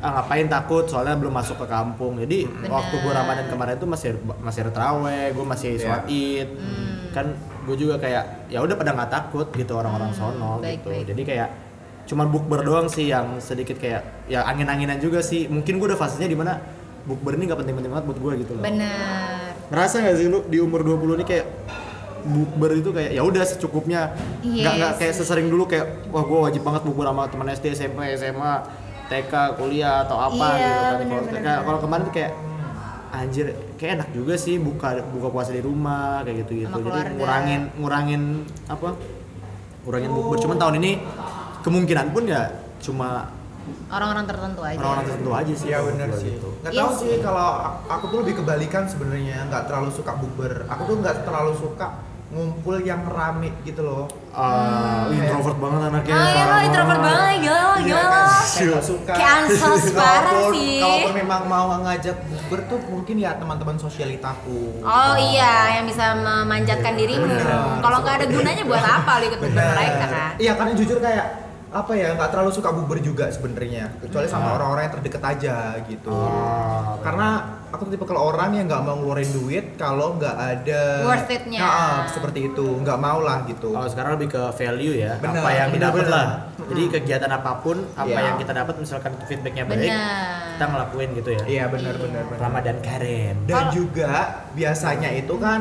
ah 0.00 0.10
ngapain 0.16 0.46
takut? 0.46 0.84
Soalnya 0.84 1.14
belum 1.14 1.30
masuk 1.30 1.56
ke 1.56 1.66
kampung. 1.66 2.16
Jadi 2.16 2.44
Benar. 2.44 2.72
waktu 2.72 2.94
gue 2.96 3.12
ramadan 3.12 3.46
kemarin 3.46 3.76
tuh 3.76 3.84
masih 3.86 4.10
masih 4.40 4.60
teraweh 4.66 5.30
gue 5.30 5.44
masih 5.44 5.70
Iya. 5.70 5.80
sholat 5.80 6.04
id. 6.06 6.48
Hmm. 6.50 6.88
kan 7.10 7.26
gue 7.66 7.74
juga 7.76 7.98
kayak 7.98 8.46
ya 8.46 8.62
udah 8.62 8.72
pada 8.72 8.94
nggak 8.94 9.10
takut 9.10 9.50
gitu 9.50 9.74
orang-orang 9.74 10.14
sono 10.14 10.56
Hmm, 10.56 10.62
baik, 10.62 10.78
gitu. 10.78 10.88
baik. 10.88 11.04
jadi 11.10 11.22
kayak 11.24 11.48
cuman 12.06 12.26
bukber 12.28 12.62
doang 12.62 12.86
sih 12.86 13.06
yang 13.06 13.38
sedikit 13.38 13.76
kayak 13.76 14.02
ya 14.26 14.42
angin-anginan 14.42 14.96
juga 14.96 15.18
sih. 15.20 15.46
Mungkin 15.46 15.76
gue 15.76 15.86
udah 15.86 15.98
fasenya 15.98 16.26
di 16.26 16.34
mana 16.34 16.62
bukber 17.02 17.34
ini 17.34 17.46
nggak 17.46 17.58
penting-penting 17.58 17.90
banget 17.90 18.06
buat 18.06 18.18
gue 18.20 18.32
gitu 18.40 18.52
loh. 18.54 18.62
Bener 18.62 19.52
ngerasa 19.70 20.02
gak 20.02 20.16
sih 20.16 20.26
lu 20.26 20.42
di 20.44 20.58
umur 20.58 20.82
20 20.82 21.14
ini 21.14 21.24
kayak 21.24 21.46
bukber 22.20 22.70
itu 22.74 22.90
kayak 22.90 23.10
ya 23.10 23.22
udah 23.22 23.42
secukupnya. 23.42 24.12
Iya 24.40 24.62
nggak 24.62 24.74
nggak 24.76 24.92
kayak 24.98 25.14
sesering 25.14 25.48
dulu 25.48 25.64
kayak 25.64 25.86
wah 26.08 26.22
gue 26.22 26.38
wajib 26.42 26.62
banget 26.62 26.82
bukber 26.84 27.06
sama 27.06 27.26
teman 27.26 27.48
SD 27.48 27.74
SMP 27.74 27.98
SMA 28.14 28.54
TK 29.10 29.32
kuliah 29.54 30.06
atau 30.06 30.16
apa 30.16 30.46
Iya, 30.48 30.54
gitu 30.56 30.70
kan 30.70 30.94
bener, 30.94 31.10
Kalau- 31.10 31.20
bener, 31.20 31.34
kayak- 31.34 31.44
bener. 31.44 31.66
kalau 31.66 31.78
kemarin 31.80 32.02
tuh 32.04 32.14
kayak 32.14 32.32
anjir 33.10 33.46
kayak 33.74 33.92
enak 33.96 34.08
juga 34.12 34.34
sih 34.36 34.54
buka 34.56 34.88
buka 35.04 35.28
puasa 35.28 35.50
di 35.50 35.58
rumah 35.60 36.22
kayak 36.22 36.46
gitu 36.46 36.52
gitu 36.60 36.70
Sama 36.70 36.78
jadi 36.80 36.90
keluarga. 36.94 37.16
ngurangin 37.16 37.60
ngurangin 37.74 38.22
apa 38.64 38.88
ngurangin 39.82 40.10
bukber 40.10 40.36
cuman 40.38 40.56
tahun 40.56 40.74
ini 40.78 40.92
kemungkinan 41.60 42.06
pun 42.08 42.24
ya 42.24 42.42
cuma 42.78 43.34
Orang-orang 43.86 44.24
tertentu 44.24 44.62
aja 44.62 44.78
orang-orang 44.78 45.04
tertentu 45.04 45.30
aja 45.32 45.52
sih 45.52 45.68
kalau 45.68 45.86
benar 45.90 46.08
sih. 46.12 46.32
gitu. 46.32 46.48
Nggak 46.56 46.72
Iya 46.72 46.80
tahu 46.80 46.90
sih. 46.92 47.06
sih 47.06 47.16
kalau 47.20 47.48
aku 47.86 48.04
tuh 48.08 48.18
lebih 48.20 48.34
kebalikan 48.36 48.82
sebenarnya, 48.84 49.46
nggak 49.46 49.62
terlalu 49.68 49.90
suka 49.92 50.12
bukber. 50.16 50.52
Aku 50.66 50.82
tuh 50.84 50.96
nggak 50.96 51.16
terlalu 51.22 51.52
suka 51.54 51.86
ngumpul 52.30 52.78
yang 52.78 53.02
rame 53.04 53.50
gitu 53.60 53.82
loh. 53.82 54.06
Ah, 54.30 55.04
Hmm. 55.04 55.18
introvert 55.18 55.58
banget 55.58 55.80
anaknya 55.84 56.14
Oh 56.14 56.22
iya 56.24 56.44
parah 56.46 56.60
introvert 56.62 57.00
banget, 57.00 57.34
gila 57.42 57.58
lo, 57.58 57.72
Iya 57.74 57.82
gila 57.82 57.98
kan? 57.98 58.06
lo 58.06 58.22
Kayak 58.40 58.68
nggak 58.70 58.84
suka. 58.86 59.12
Kayak 59.12 59.32
ansos 59.36 59.82
parah 59.98 60.40
sih. 60.48 60.78
Kalaupun 60.78 61.12
memang 61.16 61.40
mau 61.44 61.66
ngajak 61.80 62.16
bukber 62.24 62.60
tuh 62.64 62.78
mungkin 62.86 63.16
ya 63.16 63.30
teman-teman 63.34 63.76
sosialitaku. 63.76 64.60
Oh 64.80 65.14
iya, 65.18 65.54
yang 65.74 65.84
bisa 65.84 66.14
memanjatkan 66.14 66.94
dirimu. 66.94 67.26
Bener. 67.26 67.82
Kalau 67.82 67.98
nggak 68.00 68.14
ada 68.16 68.26
gunanya 68.28 68.62
buat 68.62 68.84
apa 68.84 69.10
lo 69.12 69.24
ikut 69.26 69.40
bukber 69.40 69.66
mereka 69.66 70.04
kan? 70.06 70.30
Iya 70.36 70.52
karena 70.54 70.72
jujur 70.72 70.98
kayak 70.98 71.26
apa 71.70 71.92
ya 71.94 72.08
nggak 72.12 72.30
terlalu 72.30 72.50
suka 72.50 72.70
bukber 72.70 72.98
juga 72.98 73.26
sebenarnya 73.26 73.94
kecuali 74.00 74.26
sama 74.26 74.54
orang-orang 74.54 74.86
yang 74.86 74.94
terdekat 74.96 75.22
aja 75.24 75.54
gitu 75.84 76.10
Oh, 76.10 76.98
karena 77.00 77.59
aku 77.70 77.86
tipe 77.86 78.02
kalau 78.02 78.28
orang 78.28 78.50
yang 78.52 78.66
nggak 78.66 78.82
mau 78.82 78.94
ngeluarin 78.94 79.30
duit 79.30 79.64
kalau 79.74 80.14
nggak 80.14 80.34
ada 80.34 80.82
Worth 81.02 81.30
it-nya. 81.30 81.60
Nah, 81.60 81.70
ah, 81.70 81.96
seperti 82.04 82.50
itu 82.50 82.66
nggak 82.76 82.98
mau 82.98 83.18
lah 83.18 83.42
gitu 83.44 83.70
Kalau 83.70 83.86
sekarang 83.86 84.18
lebih 84.18 84.28
ke 84.28 84.42
value 84.52 84.94
ya, 84.96 85.14
Bener, 85.16 85.38
apa 85.38 85.50
yang 85.50 85.68
bener, 85.68 85.76
didapat 85.80 86.02
bener. 86.02 86.12
lah. 86.12 86.26
Jadi 86.60 86.82
kegiatan 86.92 87.30
apa 87.30 87.52
pun, 87.58 87.76
apa 87.94 88.10
Iya. 88.10 88.20
yang 88.22 88.36
kita 88.36 88.52
dapat 88.52 88.74
misalkan 88.76 89.12
feedbacknya 89.24 89.64
baik, 89.64 89.86
Benar. 89.86 90.38
kita 90.52 90.64
ngelakuin 90.66 91.08
gitu 91.14 91.30
ya. 91.30 91.42
iya 91.44 91.64
benar 91.66 91.94
benar 91.94 92.22
benar 92.26 92.38
Ramadan 92.40 92.78
Karen. 92.80 93.36
dan 93.44 93.54
Kalau- 93.56 93.72
juga 93.72 94.12
biasanya 94.52 95.10
itu 95.12 95.34
kan 95.36 95.60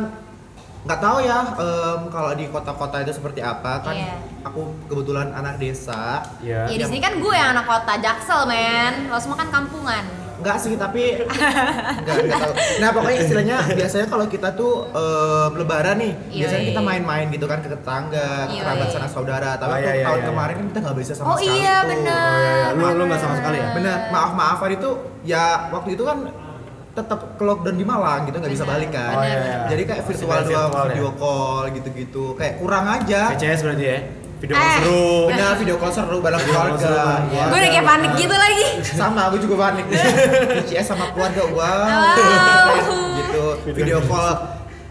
nggak 0.79 0.95
tahu 0.97 1.17
ya 1.19 1.37
em, 1.51 2.01
kalau 2.07 2.31
di 2.33 2.47
kota-kota 2.47 3.03
itu 3.03 3.11
seperti 3.11 3.43
apa 3.43 3.81
kan 3.81 3.91
Iya. 3.91 4.15
aku 4.41 4.61
kebetulan 4.87 5.29
anak 5.29 5.57
desa 5.57 6.23
Ya. 6.39 6.63
Ya 6.65 6.75
di 6.75 6.85
sini 6.85 6.99
kan 6.99 7.19
gue 7.19 7.33
yang 7.33 7.51
anak 7.51 7.65
kota 7.65 7.93
Jaksel 7.97 8.45
men, 8.45 9.07
lo 9.07 9.19
semua 9.19 9.35
kan 9.37 9.51
kampungan. 9.51 10.03
Enggak 10.39 10.57
sih, 10.57 10.73
tapi 10.73 11.03
enggak, 11.19 12.15
enggak 12.17 12.39
tahu. 12.39 12.53
Nah, 12.79 12.89
pokoknya 12.89 13.17
istilahnya 13.19 13.57
biasanya 13.69 14.07
kalau 14.07 14.25
kita 14.25 14.49
tuh 14.53 14.87
em, 14.89 15.51
lebaran 15.53 15.95
nih, 15.97 16.13
Iya, 16.29 16.39
biasanya 16.39 16.61
iya. 16.61 16.69
kita 16.71 16.81
main-main 16.81 17.25
gitu 17.27 17.45
kan 17.45 17.59
ke 17.59 17.67
tetangga, 17.67 18.47
Iya, 18.47 18.61
kerabat 18.61 18.87
iya. 18.87 18.93
sanak 18.95 19.11
saudara. 19.11 19.51
Tapi 19.53 19.69
Oh, 19.69 19.77
iya, 19.77 19.91
iya, 19.93 20.05
tahun 20.05 20.19
iya. 20.19 20.27
kemarin 20.27 20.53
kan 20.55 20.65
kita 20.67 20.79
nggak 20.79 20.97
bisa 20.97 21.11
sama 21.13 21.27
Oh 21.27 21.37
sekali 21.37 21.59
iya, 21.59 21.75
tuh. 21.75 21.87
benar. 21.89 22.23
Oh, 22.23 22.39
iya, 22.39 22.51
iya. 22.55 22.67
Lu- 22.73 22.95
lu 22.95 23.03
nggak 23.05 23.19
sama 23.19 23.35
sekali 23.35 23.57
ya? 23.57 23.67
Benar, 23.69 23.97
maaf-maafan 24.09 24.69
itu 24.71 24.89
ya 25.21 25.43
waktu 25.69 25.89
itu 25.93 26.03
kan 26.03 26.17
tetap 26.89 27.19
ke 27.37 27.43
lockdown 27.45 27.77
di 27.77 27.85
Malang 27.85 28.21
gitu 28.23 28.37
nggak 28.37 28.51
bisa 28.51 28.63
Benar, 28.63 28.73
balik 28.75 28.89
kan. 28.91 29.13
Oh, 29.13 29.23
iya, 29.23 29.37
iya. 29.37 29.57
Jadi 29.67 29.81
kayak 29.85 30.01
virtual 30.03 30.29
doang, 30.31 30.41
virtual 30.41 30.67
ya? 30.67 30.87
video 30.89 31.09
call 31.15 31.63
gitu-gitu. 31.71 32.25
Kayak 32.35 32.53
kurang 32.57 32.85
aja. 32.87 33.21
VCS 33.31 33.59
berarti 33.61 33.85
ya. 33.85 33.97
Video 34.39 34.55
call 34.55 34.63
Eh. 34.63 34.77
seru. 34.79 35.05
Benar 35.27 35.53
video 35.55 35.75
call 35.75 35.91
seru 35.91 36.17
bareng 36.19 36.39
keluarga. 36.41 36.95
Iya. 37.27 37.43
Gue 37.45 37.57
udah 37.59 37.71
kayak 37.71 37.85
panik 37.85 38.11
gitu 38.15 38.35
lagi. 38.35 38.65
Sama, 38.87 39.21
aku 39.27 39.37
juga 39.37 39.55
panik. 39.67 39.85
VCS 40.63 40.85
sama 40.87 41.11
keluarga, 41.11 41.43
wow. 41.51 41.59
Wow. 41.59 42.67
gitu. 43.19 43.45
Video 43.75 43.99
call 44.01 44.31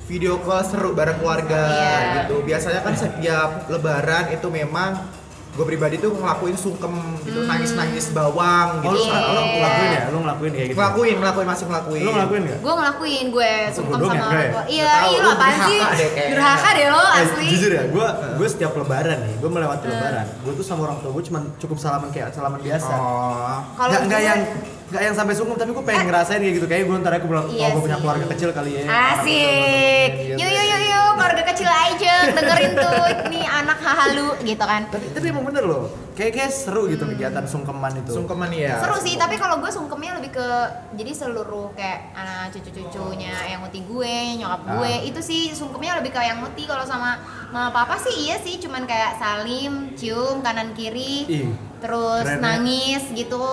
video 0.05 0.40
call 0.40 0.61
seru 0.61 0.93
bareng 0.93 1.17
keluarga 1.17 1.61
Iya. 1.64 1.97
gitu. 2.25 2.45
Biasanya 2.45 2.81
kan 2.81 2.93
setiap 2.93 3.69
lebaran 3.69 4.33
itu 4.33 4.49
memang 4.49 5.00
gue 5.49 5.64
pribadi 5.67 5.97
tuh 5.97 6.12
ngelakuin 6.12 6.55
sungkem 6.55 6.93
gitu, 7.21 7.40
Hmm. 7.40 7.50
nangis-nangis 7.50 8.12
bawang 8.12 8.78
Oh, 8.78 8.95
gitu. 8.95 8.95
lu, 8.95 9.11
lu 9.11 9.11
Iya. 9.11 9.43
ngelakuin 9.50 9.90
ya? 9.90 10.02
Lu 10.07 10.19
ngelakuin 10.21 10.52
kayak 10.52 10.67
gitu? 10.67 10.76
Ngelakuin, 10.78 11.14
ngelakuin 11.19 11.47
masih 11.47 11.64
ngelakuin. 11.67 12.00
Lu 12.00 12.11
ngelakuin 12.12 12.43
nggak? 12.45 12.59
Gue 12.59 12.73
ngelakuin 12.73 13.25
gue 13.28 13.52
sungkem 13.69 13.99
ya, 13.99 13.99
sama 13.99 14.14
gue 14.14 14.23
orang 14.23 14.38
ya? 14.38 14.50
tua. 14.50 14.62
Iya, 14.69 14.93
iya 15.02 15.19
lo 15.19 15.31
apaan 15.31 15.57
sih? 15.59 15.78
durhaka 15.78 15.97
deh 15.97 16.09
kayaknya. 16.09 16.31
Durhaka 16.31 16.69
deh 16.71 16.87
lo 16.87 17.02
Eh, 17.02 17.19
asli. 17.19 17.45
jujur 17.49 17.71
ya, 17.73 17.83
gue 17.85 18.07
gue 18.38 18.49
setiap 18.49 18.73
lebaran 18.73 19.19
nih, 19.21 19.35
gue 19.37 19.50
melewati 19.50 19.85
lebaran, 19.85 20.26
gue 20.38 20.52
tuh 20.55 20.64
sama 20.64 20.81
orang 20.85 20.99
tua 21.00 21.11
gue 21.11 21.25
cuma 21.25 21.38
cukup 21.59 21.76
salaman 21.76 22.09
kayak 22.09 22.28
salaman 22.31 22.61
biasa. 22.61 22.95
Oh. 22.95 23.59
Kalau 23.75 23.90
Nggak, 24.07 24.21
yang 24.23 24.40
nggak 24.88 25.02
yang 25.02 25.12
sampai 25.12 25.35
sungkem, 25.35 25.57
tapi 25.57 25.71
gue 25.71 25.85
pengen 25.85 26.04
ngerasain 26.07 26.38
kayak 26.38 26.54
gitu. 26.54 26.66
Kayak 26.66 26.85
gue 26.85 26.97
ntar 26.99 27.12
aku 27.14 27.26
bilang, 27.26 27.47
Iya 27.47 27.61
oh 27.62 27.68
gue 27.71 27.83
punya 27.85 27.99
keluarga 27.99 28.26
kecil 28.26 28.50
kali 28.50 28.71
ya. 28.73 28.83
Asik. 28.88 30.11
Gitu. 30.18 30.37
Yuk 30.37 30.49
yuk 30.49 30.64
yuk 30.66 30.83
yuk, 30.83 31.09
keluarga 31.12 31.42
kecil 31.47 31.68
aja 31.68 32.14
dengerin 32.30 32.73
tuh 32.73 32.97
nih 33.28 33.45
anak 33.45 33.78
hahalu 33.78 34.28
gitu 34.42 34.64
kan. 34.64 34.83
Tapi, 34.88 35.07
tapi 35.12 35.25
emang 35.28 35.45
bener 35.45 35.62
loh, 35.62 35.83
kayak 36.12 36.33
kayak 36.33 36.50
seru 36.50 36.88
gitu 36.88 37.04
kegiatan 37.07 37.45
sungkeman 37.45 38.00
itu. 38.00 38.11
Sungkeman 38.11 38.49
ya. 38.50 38.80
Seru 38.80 38.97
sih, 38.99 39.14
tapi 39.14 39.37
kalau 39.37 39.61
gue 39.61 39.68
sungkemnya 39.68 40.16
lebih 40.16 40.33
ke 40.33 40.49
jadi 40.95 41.12
seluruh 41.12 41.68
kayak 41.73 42.14
anak 42.14 42.49
cucu-cucunya 42.50 43.35
yang 43.47 43.61
muti 43.61 43.85
gue, 43.85 44.16
nyokap 44.37 44.62
gue, 44.71 44.88
Ah. 44.90 45.04
itu 45.04 45.21
sih 45.21 45.52
sungkemnya 45.52 46.00
lebih 46.00 46.11
ke 46.11 46.21
yang 46.21 46.40
muti 46.40 46.64
kalau 46.64 46.83
sama 46.83 47.21
mama 47.49 47.68
papa 47.71 47.97
sih 47.99 48.25
iya 48.25 48.37
sih 48.37 48.57
cuman 48.57 48.85
kayak 48.85 49.16
salim, 49.16 49.92
cium 49.92 50.40
kanan 50.40 50.73
kiri, 50.73 51.28
Ih, 51.28 51.49
terus 51.76 52.25
keren 52.25 52.40
ya. 52.40 52.42
nangis 52.42 53.04
gitu. 53.12 53.45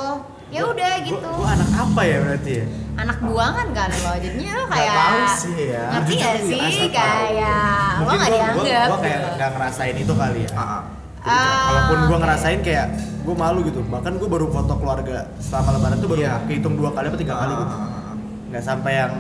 Ya 0.48 0.62
Gua- 0.62 0.72
udah 0.72 0.92
gua- 0.94 1.06
gitu. 1.06 1.30
Gua 1.32 1.50
anak 1.52 1.70
apa 1.74 2.02
ya 2.02 2.18
berarti 2.22 2.52
ya? 2.54 2.66
Anak 2.96 3.18
buangan 3.20 3.68
kan 3.70 3.90
lo, 3.92 4.12
jadinya 4.16 4.54
lo 4.56 4.66
kayak 4.68 4.94
tahu 4.94 5.20
sih 5.36 5.58
ya. 5.68 5.84
Ngerti 5.92 6.14
gak 6.16 6.36
sih 6.40 6.60
tahu. 6.60 6.90
kayak 6.90 7.68
lo 7.92 8.00
Mungkin 8.00 8.18
gak 8.18 8.30
gua, 8.30 8.30
gua, 8.30 8.64
dianggap 8.64 8.88
gua 8.88 8.98
kayak 9.02 9.18
gitu. 9.18 9.30
nggak 9.36 9.50
ngerasain 9.52 9.96
itu 9.98 10.14
kali 10.16 10.40
ya. 10.42 10.52
Ah, 10.54 10.62
ah. 10.62 10.82
Jadi, 11.18 11.34
Ah, 11.34 11.66
Kalaupun 11.66 11.98
gue 11.98 12.06
oke. 12.08 12.22
ngerasain 12.22 12.60
kayak 12.62 12.88
gue 13.26 13.36
malu 13.36 13.60
gitu. 13.64 13.80
Bahkan 13.84 14.14
gue 14.16 14.30
baru 14.30 14.46
foto 14.48 14.74
keluarga 14.76 15.18
selama 15.40 15.70
lebaran 15.74 15.98
tuh 15.98 16.08
baru 16.08 16.22
Iya. 16.22 16.34
kehitung 16.46 16.76
dua 16.76 16.90
kali 16.92 17.06
atau 17.08 17.18
tiga 17.18 17.36
kali 17.36 17.50
Ah, 17.50 17.58
gitu. 17.58 17.74
ah, 17.74 17.82
ah. 17.82 18.14
Nggak 18.46 18.64
sampai 18.64 18.92
yang 18.96 19.12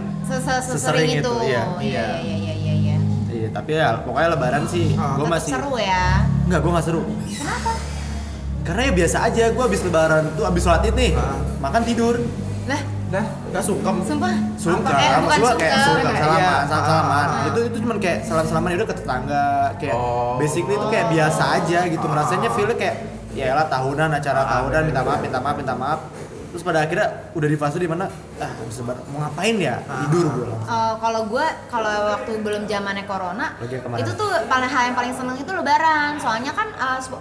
Sesering 0.62 1.12
itu. 1.12 1.20
itu, 1.20 1.34
iya. 1.44 1.63
Iya 1.75 2.05
iya 2.22 2.36
iya 2.38 2.53
iya 2.55 2.74
iya. 2.75 2.96
iya. 3.27 3.48
Tapi 3.50 3.72
ya 3.74 3.88
pokoknya 4.00 4.29
lebaran 4.32 4.63
sih 4.65 4.94
Ah. 4.94 5.17
gue 5.17 5.25
Tetap 5.25 5.34
masih 5.34 5.51
seru 5.51 5.74
ya. 5.75 6.05
Enggak, 6.46 6.60
gue 6.62 6.72
nggak 6.72 6.86
seru. 6.86 7.01
Kenapa? 7.25 7.72
Karena 8.65 8.81
ya 8.84 8.93
biasa 8.95 9.17
aja. 9.24 9.43
Gue 9.50 9.63
abis 9.63 9.81
lebaran 9.81 10.34
tuh 10.34 10.43
abis 10.43 10.62
sholat 10.62 10.81
id 10.84 10.93
nih, 10.93 11.12
Ah. 11.13 11.38
makan 11.62 11.81
tidur. 11.81 12.17
Lah, 12.65 12.81
Dah, 13.05 13.22
nggak 13.48 13.62
sungkem. 13.62 13.95
sumpah. 14.01 14.34
Sungkan, 14.57 14.89
Eh, 14.91 15.22
bukan 15.22 15.38
gua 15.38 15.51
kayak 15.53 15.77
sungkem. 15.77 15.86
sungkan, 15.86 16.10
Iya. 16.10 16.19
salaman, 16.19 16.63
salam 16.65 16.84
salaman. 16.84 17.27
Ah. 17.29 17.45
Itu 17.45 17.60
itu 17.63 17.77
cuman 17.79 17.98
kayak 18.00 18.19
salam 18.25 18.43
salaman 18.43 18.67
ya 18.67 18.77
udah 18.81 18.89
ke 18.89 18.95
tetangga, 18.98 19.45
kayak 19.77 19.93
Oh. 19.95 20.36
basically 20.36 20.74
itu 20.74 20.88
kayak 20.89 21.07
biasa 21.07 21.43
aja 21.55 21.79
gitu. 21.86 22.05
Ah. 22.07 22.15
Rasanya 22.17 22.50
feelnya 22.50 22.75
kayak 22.75 22.95
ya 23.31 23.53
lah 23.53 23.67
tahunan 23.67 24.10
acara 24.10 24.39
Ah, 24.39 24.48
tahunan 24.57 24.81
minta 24.84 24.98
bener, 24.98 25.05
maaf 25.05 25.13
bener. 25.13 25.25
minta 25.27 25.39
maaf 25.39 25.55
minta 25.55 25.74
maaf. 25.75 26.00
Terus 26.55 26.63
pada 26.63 26.88
akhirnya 26.88 27.07
udah 27.35 27.50
di 27.51 27.57
fase 27.59 27.75
di 27.75 27.83
mana 27.83 28.07
ah 28.39 28.47
lebaran 28.79 29.03
mau 29.12 29.19
ngapain 29.19 29.59
ya? 29.59 29.75
Ah. 29.83 30.07
tidur 30.07 30.24
gue 30.31 30.47
langsung. 30.47 30.71
Eh, 30.71 30.93
kalau 31.03 31.21
gue 31.27 31.45
kalau 31.67 31.95
waktu 32.15 32.31
belum 32.39 32.63
zamannya 32.63 33.03
corona 33.03 33.59
itu 34.00 34.12
tuh 34.15 34.31
paling 34.47 34.71
hal 34.71 34.83
yang 34.88 34.95
paling 34.95 35.12
seneng 35.12 35.35
itu 35.35 35.51
lebaran. 35.51 36.15
Soalnya 36.15 36.55
kan 36.55 36.71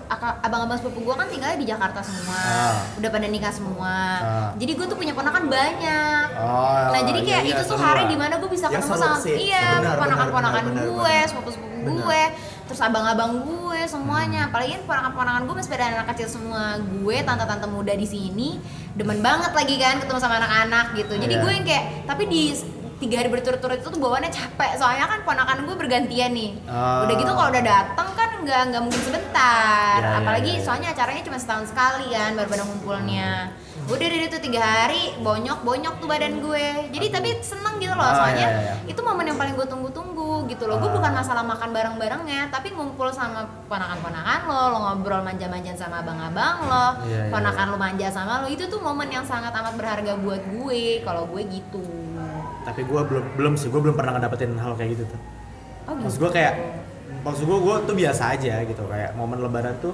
aka- 0.07 0.39
abang-abang 0.39 0.79
sepupu 0.79 1.03
gue 1.03 1.15
kan 1.19 1.27
tinggalnya 1.27 1.59
di 1.59 1.67
Jakarta 1.67 1.99
semua. 1.99 2.39
Ah. 2.39 2.79
udah 2.95 3.11
pada 3.11 3.27
nikah 3.27 3.51
semua. 3.51 3.95
Ah. 4.23 4.51
jadi 4.55 4.71
gue 4.71 4.87
tuh 4.87 4.95
punya 4.95 5.11
ponakan 5.11 5.51
banyak. 5.51 6.27
Oh, 6.39 6.95
nah 6.95 7.01
jadi 7.03 7.19
iya, 7.19 7.27
kayak 7.27 7.43
iya, 7.43 7.55
itu 7.59 7.63
tuh 7.67 7.79
hari 7.83 8.07
di 8.07 8.15
mana 8.15 8.39
gue 8.39 8.47
bisa 8.47 8.71
Ya, 8.71 8.79
ketemu 8.79 8.95
sama 8.95 9.19
iya 9.27 9.67
ponakan-ponakan 9.99 10.63
gue 10.79 10.95
benar. 10.95 11.27
sepupu-sepupu 11.27 11.91
gue 11.91 12.23
terus 12.65 12.81
abang-abang 12.81 13.45
gue 13.45 13.81
semuanya. 13.87 14.49
Apalagi 14.49 14.81
kan 14.81 14.83
ponakan-ponakan 14.89 15.43
gue 15.45 15.55
masih 15.61 15.71
pada 15.73 15.85
anak 15.91 16.07
kecil 16.15 16.29
semua. 16.41 16.79
Gue 16.81 17.21
tante-tante 17.21 17.67
muda 17.69 17.93
di 17.93 18.07
sini 18.09 18.57
demen 18.95 19.19
banget 19.21 19.53
lagi 19.53 19.75
kan 19.77 19.99
ketemu 20.01 20.19
sama 20.21 20.39
anak-anak 20.39 20.95
gitu. 20.97 21.15
Jadi 21.19 21.35
Iya. 21.35 21.43
gue 21.43 21.51
yang 21.51 21.65
kayak 21.67 21.85
tapi 22.07 22.23
di 22.31 22.43
tiga 22.95 23.21
hari 23.21 23.29
berturut-turut 23.29 23.79
itu 23.83 23.89
tuh 23.91 24.01
bawaannya 24.01 24.31
capek. 24.33 24.79
Soalnya 24.79 25.05
kan 25.11 25.21
ponakan 25.27 25.59
gue 25.67 25.77
bergantian 25.77 26.31
nih. 26.33 26.51
Ah. 26.71 27.05
udah 27.05 27.15
gitu 27.19 27.33
kalau 27.35 27.51
udah 27.51 27.65
datang 27.65 28.09
kan 28.15 28.31
nggak 28.45 28.61
nggak 28.71 28.83
mungkin 28.87 29.03
sebentar. 29.03 29.99
Iya, 30.01 30.09
iya, 30.09 30.19
apalagi 30.23 30.51
iya, 30.55 30.59
iya. 30.61 30.65
soalnya 30.65 30.89
acaranya 30.95 31.23
cuma 31.27 31.39
setahun 31.41 31.67
sekali 31.75 32.07
kan 32.15 32.31
baru 32.39 32.49
pada 32.49 32.65
ngumpulnya. 32.65 33.31
Udah 33.85 34.07
dari 34.09 34.25
itu 34.25 34.39
tiga 34.41 34.63
hari 34.65 35.13
bonyok 35.21 35.61
bonyok 35.61 35.95
tuh 36.01 36.09
badan 36.09 36.41
gue. 36.41 36.67
Jadi 36.95 37.07
tapi 37.13 37.29
seneng 37.45 37.77
gitu 37.83 37.93
loh. 37.93 38.07
Ah, 38.07 38.15
soalnya 38.17 38.47
iya. 38.49 38.75
itu 38.89 39.01
momen 39.03 39.27
yang 39.29 39.37
paling 39.37 39.55
gue 39.59 39.67
tunggu-tunggu 39.69 40.14
gitu 40.47 40.65
loh 40.65 40.77
gue 40.77 40.87
Ah. 40.87 40.95
bukan 40.95 41.13
masalah 41.15 41.43
makan 41.43 41.71
bareng-barengnya 41.71 42.49
tapi 42.49 42.71
ngumpul 42.71 43.09
sama 43.09 43.43
ponakan-ponakan 43.67 44.41
lo 44.45 44.61
lo 44.71 44.79
ngobrol 44.81 45.21
manja-manjan 45.21 45.75
sama 45.75 46.01
abang-abang 46.01 46.57
lo 46.63 46.87
Iya, 47.05 47.21
iya, 47.21 47.33
ponakan 47.33 47.67
lo 47.69 47.77
manja 47.77 48.09
sama 48.09 48.41
lo 48.41 48.47
itu 48.47 48.65
tuh 48.65 48.79
momen 48.79 49.09
yang 49.09 49.23
sangat 49.23 49.51
amat 49.51 49.75
berharga 49.75 50.13
buat 50.17 50.43
gue 50.43 50.83
kalau 51.01 51.25
gue 51.27 51.43
gitu 51.47 51.83
Tapi 52.65 52.81
gue 52.81 52.97
belum 52.97 53.25
belum 53.37 53.53
sih, 53.55 53.69
gue 53.69 53.77
belum 53.77 53.93
pernah 53.93 54.17
ngedapetin 54.17 54.57
hal 54.57 54.73
kayak 54.73 54.97
gitu 54.97 55.05
tuh. 55.05 55.21
oh 55.85 55.93
Maksud 55.95 56.17
gue 56.19 56.31
kayak 56.33 56.55
maksud 57.21 57.45
gue 57.45 57.59
gue 57.59 57.75
tuh 57.85 57.95
biasa 57.95 58.23
aja 58.33 58.55
gitu 58.63 58.83
kayak 58.85 59.13
momen 59.13 59.37
lebaran 59.39 59.77
tuh 59.79 59.93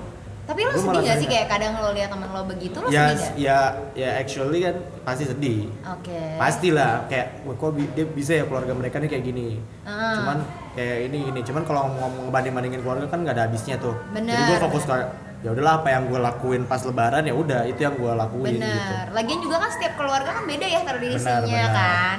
tapi 0.51 0.61
lo 0.61 0.73
sedih 0.75 1.01
gak 1.01 1.17
sih 1.17 1.29
kayak- 1.29 1.47
kadang 1.49 1.73
lo 1.77 1.91
lihat 1.91 2.11
temen 2.11 2.27
lo 2.27 2.43
begitu 2.45 2.77
lo 2.77 2.89
ya 2.89 3.05
sedih 3.09 3.23
gak? 3.23 3.33
ya 3.39 3.59
ya 3.95 4.09
actually 4.17 4.59
kan 4.61 4.75
pasti 5.01 5.25
sedih 5.25 5.61
Oke. 5.89 6.21
pastilah 6.37 7.07
kayak 7.07 7.27
wah 7.45 7.55
kok 7.55 7.71
bi- 7.71 7.93
dia 7.93 8.03
bisa 8.05 8.33
ya 8.35 8.45
keluarga 8.45 8.73
mereka 8.73 8.99
nih 8.99 9.09
kayak 9.09 9.25
gini 9.25 9.63
Ah. 9.83 10.19
cuman 10.19 10.39
kayak 10.73 10.99
ini 11.07 11.19
ini 11.29 11.41
cuman 11.41 11.63
kalau 11.63 11.87
ngomong 11.89 12.27
ngebanding 12.27 12.53
bandingin 12.53 12.81
keluarga 12.81 13.07
kan 13.07 13.19
nggak 13.21 13.33
ada 13.33 13.45
habisnya 13.47 13.77
tuh 13.77 13.95
jadi 14.11 14.27
Bener, 14.27 14.43
gue 14.45 14.59
fokus 14.61 14.83
bener. 14.83 14.91
kayak 14.93 15.09
ya 15.41 15.49
udahlah 15.51 15.75
apa 15.77 15.89
yang 15.89 16.03
gue 16.05 16.21
lakuin 16.21 16.63
pas 16.65 16.83
lebaran 16.83 17.23
ya 17.23 17.33
udah 17.33 17.61
itu 17.65 17.81
yang 17.81 17.95
gue 17.95 18.13
lakuin 18.13 18.53
gitu 18.57 18.67
Bener. 18.67 19.07
Lagian 19.11 19.39
juga 19.39 19.57
kan 19.57 19.71
setiap 19.71 19.95
keluarga 19.95 20.31
kan 20.33 20.45
beda 20.45 20.67
ya 20.67 20.81
tradisinya 20.83 21.41
Benar, 21.41 21.47
benar. 21.47 21.73
kan. 21.73 22.19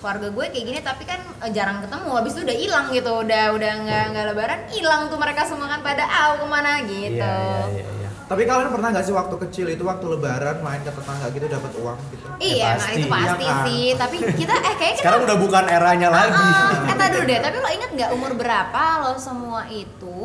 Keluarga 0.00 0.26
gue 0.28 0.44
kayak 0.48 0.64
gini 0.64 0.80
tapi 0.80 1.02
kan 1.04 1.20
eh, 1.20 1.50
jarang 1.50 1.78
ketemu. 1.80 2.08
Habis 2.10 2.32
itu 2.32 2.40
udah 2.42 2.56
hilang 2.56 2.86
gitu. 2.88 3.12
Udah 3.20 3.44
udah 3.52 3.72
nggak 3.78 4.04
nggak 4.10 4.24
lebaran 4.28 4.60
hilang 4.68 5.02
tuh 5.06 5.16
mereka 5.16 5.44
semua 5.44 5.68
kan 5.68 5.80
pada 5.80 6.04
aw 6.04 6.36
ke 6.36 6.46
mana 6.46 6.80
gitu. 6.82 7.20
iya 7.20 7.36
iya 7.68 7.68
iya, 7.76 7.88
iya. 7.94 8.08
Tapi 8.24 8.46
kalian 8.46 8.70
pernah 8.70 8.88
nggak 8.90 9.02
sih 9.02 9.10
waktu 9.10 9.34
kecil 9.42 9.66
itu 9.68 9.82
waktu 9.82 10.06
lebaran 10.06 10.56
main 10.60 10.80
ke 10.80 10.88
tetangga 10.88 11.26
gitu 11.28 11.46
dapat 11.46 11.72
uang 11.76 11.98
gitu? 12.08 12.26
Iya, 12.38 12.54
Ya, 12.56 12.68
nah 12.70 12.78
pasti, 12.80 12.96
itu 12.96 13.06
pasti 13.10 13.42
iya 13.42 13.52
kan? 13.52 13.64
sih. 13.66 13.84
Tapi 13.92 14.16
kita 14.38 14.54
eh 14.56 14.74
kayaknya 14.74 14.94
kita 14.94 15.02
sekarang 15.02 15.20
udah 15.26 15.36
bukan 15.36 15.64
eranya 15.66 16.08
lagi 16.08 16.46
Ah, 16.48 16.88
eh 16.88 16.96
tadi 16.96 17.10
dulu 17.12 17.24
deh, 17.26 17.38
tapi 17.38 17.56
lo 17.58 17.68
inget 17.68 17.90
nggak 17.90 18.10
umur 18.14 18.32
berapa 18.32 18.82
lo 19.02 19.12
semua 19.16 19.66
itu 19.68 20.16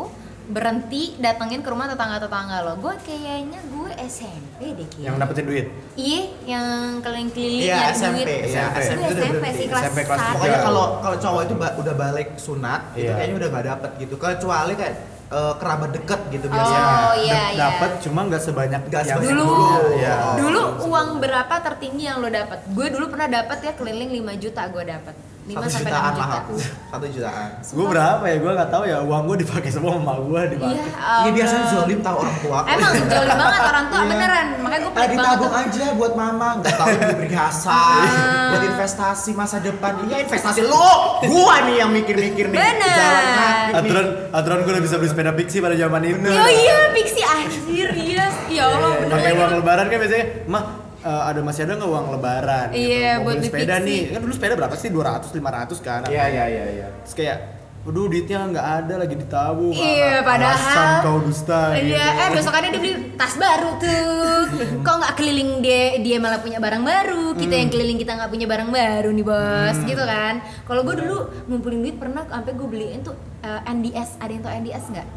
berhenti 0.47 1.17
datengin 1.17 1.59
ke 1.59 1.67
rumah 1.67 1.87
tetangga-tetangga 1.87 2.57
lo? 2.61 2.73
Gue 2.77 2.93
kayaknya 2.99 3.59
gue 3.63 3.89
SMP 4.03 4.59
deh 4.71 4.85
kayaknya. 4.85 5.03
yang 5.03 5.15
dapetin 5.17 5.43
duit 5.43 5.65
Iya, 5.95 6.21
yang 6.45 6.65
keliling-keliling 6.99 7.61
Iya, 7.61 7.75
nyari 7.75 7.95
SMP, 7.95 8.17
duit. 8.19 8.27
iya, 8.45 8.63
SMP 8.75 9.01
udah 9.01 9.09
SMP 9.09 9.25
berhenti. 9.35 9.55
sih 9.55 9.65
kelas 9.67 9.83
SMP 9.83 9.99
kelas 10.03 10.19
satu. 10.19 10.33
Pokoknya 10.35 10.51
Iya. 10.51 10.63
kalau 10.63 10.85
kalau 10.99 11.17
cowok 11.17 11.41
itu 11.43 11.55
ba- 11.55 11.75
udah 11.75 11.93
balik 11.95 12.27
sunat 12.37 12.81
itu 12.91 13.01
Iya. 13.01 13.13
kayaknya 13.15 13.35
udah 13.35 13.49
nggak 13.49 13.65
dapet 13.67 13.91
gitu. 13.97 14.13
Kecuali 14.15 14.73
kayak 14.73 14.95
eh, 15.25 15.53
kerabat 15.57 15.89
deket 15.91 16.21
gitu 16.29 16.45
Oh, 16.45 16.53
biasanya. 16.53 16.85
iya, 16.85 17.01
Dap- 17.09 17.17
iya. 17.17 17.57
dapet 17.57 17.91
cuma 17.99 18.19
nggak 18.23 18.39
sebanyak 18.39 18.81
Nggak 18.83 19.03
yang 19.03 19.17
sebanyak 19.17 19.33
Dulu, 19.33 19.45
dulu. 19.49 19.81
Iya. 19.97 20.15
dulu 20.37 20.61
uang 20.85 21.09
berapa 21.17 21.55
tertinggi 21.59 22.03
yang 22.05 22.17
lo 22.19 22.29
dapat? 22.29 22.59
Gue 22.69 22.87
dulu 22.87 23.05
pernah 23.09 23.27
dapat 23.33 23.57
ya 23.59 23.73
keliling 23.73 24.11
5 24.13 24.37
juta 24.37 24.61
gue 24.67 24.83
dapat. 24.85 25.15
5 25.45 25.53
Satu 25.53 25.69
sampai 25.69 25.85
jutaan 25.87 26.09
6 26.09 26.17
lah 26.17 26.29
aku. 26.39 26.53
Satu 26.57 27.05
jutaan. 27.07 27.49
gue 27.61 27.85
berapa 27.87 28.23
ya 28.23 28.35
gue 28.35 28.51
nggak 28.51 28.69
tahu 28.71 28.83
ya 28.83 28.97
uang 28.99 29.21
gue 29.25 29.37
dipakai 29.39 29.69
semua 29.69 29.91
sama 29.93 30.13
gue 30.19 30.41
dipakai 30.49 30.73
Iya, 30.73 30.81
Iya 30.81 30.97
Allah. 30.97 31.31
biasanya 31.31 31.65
zolim 31.69 31.99
tahu 32.01 32.15
orang 32.17 32.37
tua. 32.39 32.59
Emang 32.65 32.93
jolim 33.05 33.35
banget 33.35 33.61
orang 33.63 33.85
tua 33.85 33.99
Iya. 33.99 34.09
beneran. 34.09 34.45
Makanya 34.57 34.81
gue 34.81 34.91
pelit 34.91 34.97
banget. 34.97 35.13
ditabung 35.15 35.45
tuh. 35.47 35.61
aja 35.61 35.85
buat 35.93 36.13
mama, 36.15 36.47
nggak 36.57 36.73
tahu 36.73 36.87
beli 36.91 37.15
perhiasan, 37.21 37.69
Ah. 37.71 38.49
buat 38.49 38.63
investasi 38.65 39.31
masa 39.31 39.57
depan. 39.59 39.91
Iya 40.03 40.17
investasi 40.19 40.61
lo, 40.63 40.89
gua 41.23 41.55
nih 41.63 41.75
yang 41.77 41.91
mikir-mikir 41.91 42.45
nih. 42.47 42.57
Bener. 42.57 42.89
Jalan 42.91 43.25
kaki 43.27 43.45
nih. 43.45 43.73
aturan 43.77 44.05
aturan 44.31 44.57
gue 44.59 44.71
udah 44.71 44.83
bisa 44.83 44.95
beli 44.97 45.09
sepeda 45.09 45.31
Pixie 45.31 45.59
pada 45.59 45.75
zaman 45.75 46.01
itu 46.03 46.17
Oh 46.17 46.49
iya, 46.49 46.89
Pixie 46.89 47.21
anjir, 47.23 47.89
iya. 47.93 48.25
Ya 48.47 48.63
Allah, 48.67 48.97
bener 48.97 49.11
pakai 49.11 49.31
uang 49.31 49.51
lebaran 49.57 49.85
kan 49.85 49.97
biasanya 49.99 50.25
mah 50.47 50.63
eh, 51.05 51.23
ada 51.23 51.39
masih 51.39 51.61
ada 51.63 51.73
nggak 51.75 51.87
uang 51.87 52.07
lebaran 52.11 52.67
Iya, 52.71 52.81
gitu. 52.97 53.13
Mau 53.15 53.23
buat 53.23 53.35
beli 53.35 53.47
sepeda 53.47 53.75
nih 53.79 54.01
kan 54.09 54.19
dulu 54.19 54.33
sepeda 54.33 54.53
berapa 54.55 54.75
sih 54.75 54.89
200 54.89 55.29
500 55.29 55.77
kan 55.79 56.01
Iya 56.05 56.25
iya 56.27 56.45
iya 56.47 56.65
iya. 56.75 56.87
terus 56.99 57.15
kayak 57.15 57.37
Waduh 57.85 58.09
duitnya 58.09 58.49
nggak 58.49 58.67
ada 58.81 58.93
lagi 58.97 59.13
ditabung 59.13 59.69
Iya, 59.69 60.25
Alasan 60.25 60.25
padahal 60.25 61.05
kau 61.05 61.21
dusta 61.21 61.77
gitu. 61.77 61.93
Iya, 61.93 62.05
eh 62.17 62.29
besokannya 62.33 62.69
dia 62.73 62.81
beli 62.81 62.93
tas 63.13 63.37
baru 63.37 63.77
tuh. 63.77 64.41
Kok 64.85 64.95
nggak 64.97 65.13
keliling 65.13 65.61
dia 65.61 66.01
dia 66.01 66.17
malah 66.17 66.41
punya 66.41 66.57
barang 66.57 66.81
baru. 66.81 67.37
Kita 67.37 67.45
Hmm. 67.45 67.61
yang 67.61 67.69
keliling 67.69 67.99
kita 68.01 68.17
nggak 68.17 68.31
punya 68.33 68.49
barang 68.49 68.69
baru 68.73 69.09
nih 69.13 69.21
bos, 69.21 69.77
gitu 69.85 70.01
kan? 70.01 70.33
Kalau 70.65 70.81
gue 70.81 70.95
dulu 70.97 71.17
ngumpulin 71.45 71.85
duit 71.85 71.95
pernah 71.95 72.25
sampai 72.25 72.51
gue 72.51 72.65
beliin 72.65 73.05
tuh 73.05 73.13
eh, 73.45 73.61
NDS 73.67 74.09
ada 74.17 74.31
yang 74.31 74.41
tau 74.41 74.53
NDS 74.55 74.85
nggak 74.89 75.07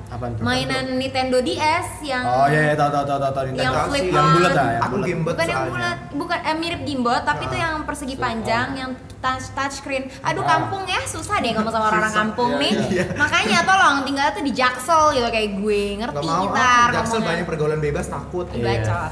mainan 0.40 0.84
Nintendo 0.94 1.38
DS 1.40 1.88
yang 2.02 2.24
Oh 2.24 2.46
iya 2.46 2.60
iya 2.62 2.74
tahu 2.74 2.90
tahu 2.90 3.04
tahu 3.06 3.18
tahu 3.18 3.32
tahu 3.32 3.44
Yang 3.46 3.56
Nintendo. 3.56 3.88
flip 3.88 4.04
yang 4.06 4.28
bulat 4.30 4.52
lah, 4.52 4.68
yang 4.68 4.90
bulat. 4.90 5.06
gimbot 5.06 5.32
bukan 5.32 5.46
yang 5.46 5.56
soalnya. 5.56 5.72
bulat 5.72 5.98
bukan 6.14 6.38
eh, 6.42 6.56
mirip 6.56 6.80
gimbot 6.82 7.22
tapi 7.22 7.42
itu 7.42 7.56
Ah, 7.56 7.62
yang 7.62 7.74
persegi 7.82 8.06
flip 8.10 8.22
panjang 8.22 8.66
on. 8.66 8.76
yang 8.76 8.90
touch 9.18 9.44
touchscreen 9.50 10.04
aduh 10.20 10.40
Ah. 10.40 10.48
kampung 10.50 10.84
ya 10.84 11.00
susah 11.04 11.36
deh 11.38 11.50
ngomong 11.50 11.72
sama 11.72 11.86
orang 11.88 12.02
Susah, 12.04 12.18
kampung 12.20 12.50
iya, 12.52 12.60
nih 12.60 12.72
iya. 12.92 13.04
makanya 13.14 13.58
tolong 13.62 13.96
tinggal 14.02 14.28
tuh 14.30 14.42
di 14.42 14.52
jaksel 14.52 15.02
gitu 15.10 15.28
kayak 15.28 15.50
gue 15.56 15.82
Gak 15.90 15.98
ngerti 16.04 16.26
mau 16.26 16.42
kita 16.44 16.60
ah, 16.62 16.86
Jaksel 16.94 17.20
banyak 17.20 17.44
pergaulan 17.44 17.78
bebas 17.78 18.06
takut. 18.06 18.46
Bacot 18.48 19.10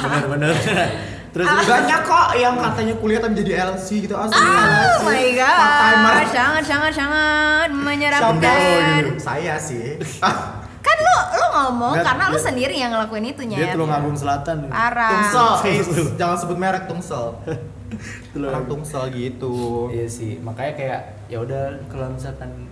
bener 0.00 0.24
bener. 0.28 0.50
Terus 1.32 1.46
Ah. 1.46 1.58
Banyak 1.58 2.00
kok 2.02 2.28
yang 2.34 2.54
katanya 2.56 2.94
kuliah 2.94 3.18
tapi 3.18 3.34
jadi 3.34 3.52
LC 3.66 3.88
gitu 4.00 4.14
asli 4.14 4.36
Oh 4.36 4.44
LC. 4.44 5.00
my 5.02 5.24
Part 5.34 5.80
timer. 5.80 6.12
god, 6.14 6.28
sangat 6.30 6.62
sangat 6.62 6.92
sangat? 6.92 7.68
Oh, 7.68 7.78
menyeramkan. 7.78 8.92
gitu. 9.00 9.10
Saya 9.18 9.56
sih. 9.56 9.96
Ah, 10.20 10.60
Kan 10.78 10.98
lu 10.98 11.16
lu 11.32 11.46
ngomong 11.52 11.94
Nggak, 11.94 12.04
karena 12.04 12.24
lu 12.26 12.34
dia- 12.34 12.44
sendiri 12.44 12.74
yang 12.74 12.90
ngelakuin 12.90 13.24
itu 13.28 13.42
dia 13.44 13.54
nyet. 13.64 13.72
Tulungagung 13.72 14.12
Selatan. 14.12 14.66
Parah. 14.66 15.10
Tungsel, 15.30 15.48
eh, 15.70 15.78
Tungsel. 15.78 16.04
jangan 16.16 16.36
sebut 16.36 16.58
merek 16.58 16.84
Tungsel. 16.84 17.26
Orang. 18.34 18.64
Tungsel 18.66 19.04
gitu. 19.08 19.54
Iya 19.88 20.06
sih, 20.06 20.36
makanya 20.38 20.72
kayak 20.74 21.00
ya 21.28 21.38
udah 21.38 21.62
kalau 21.86 22.10
misalkan 22.10 22.66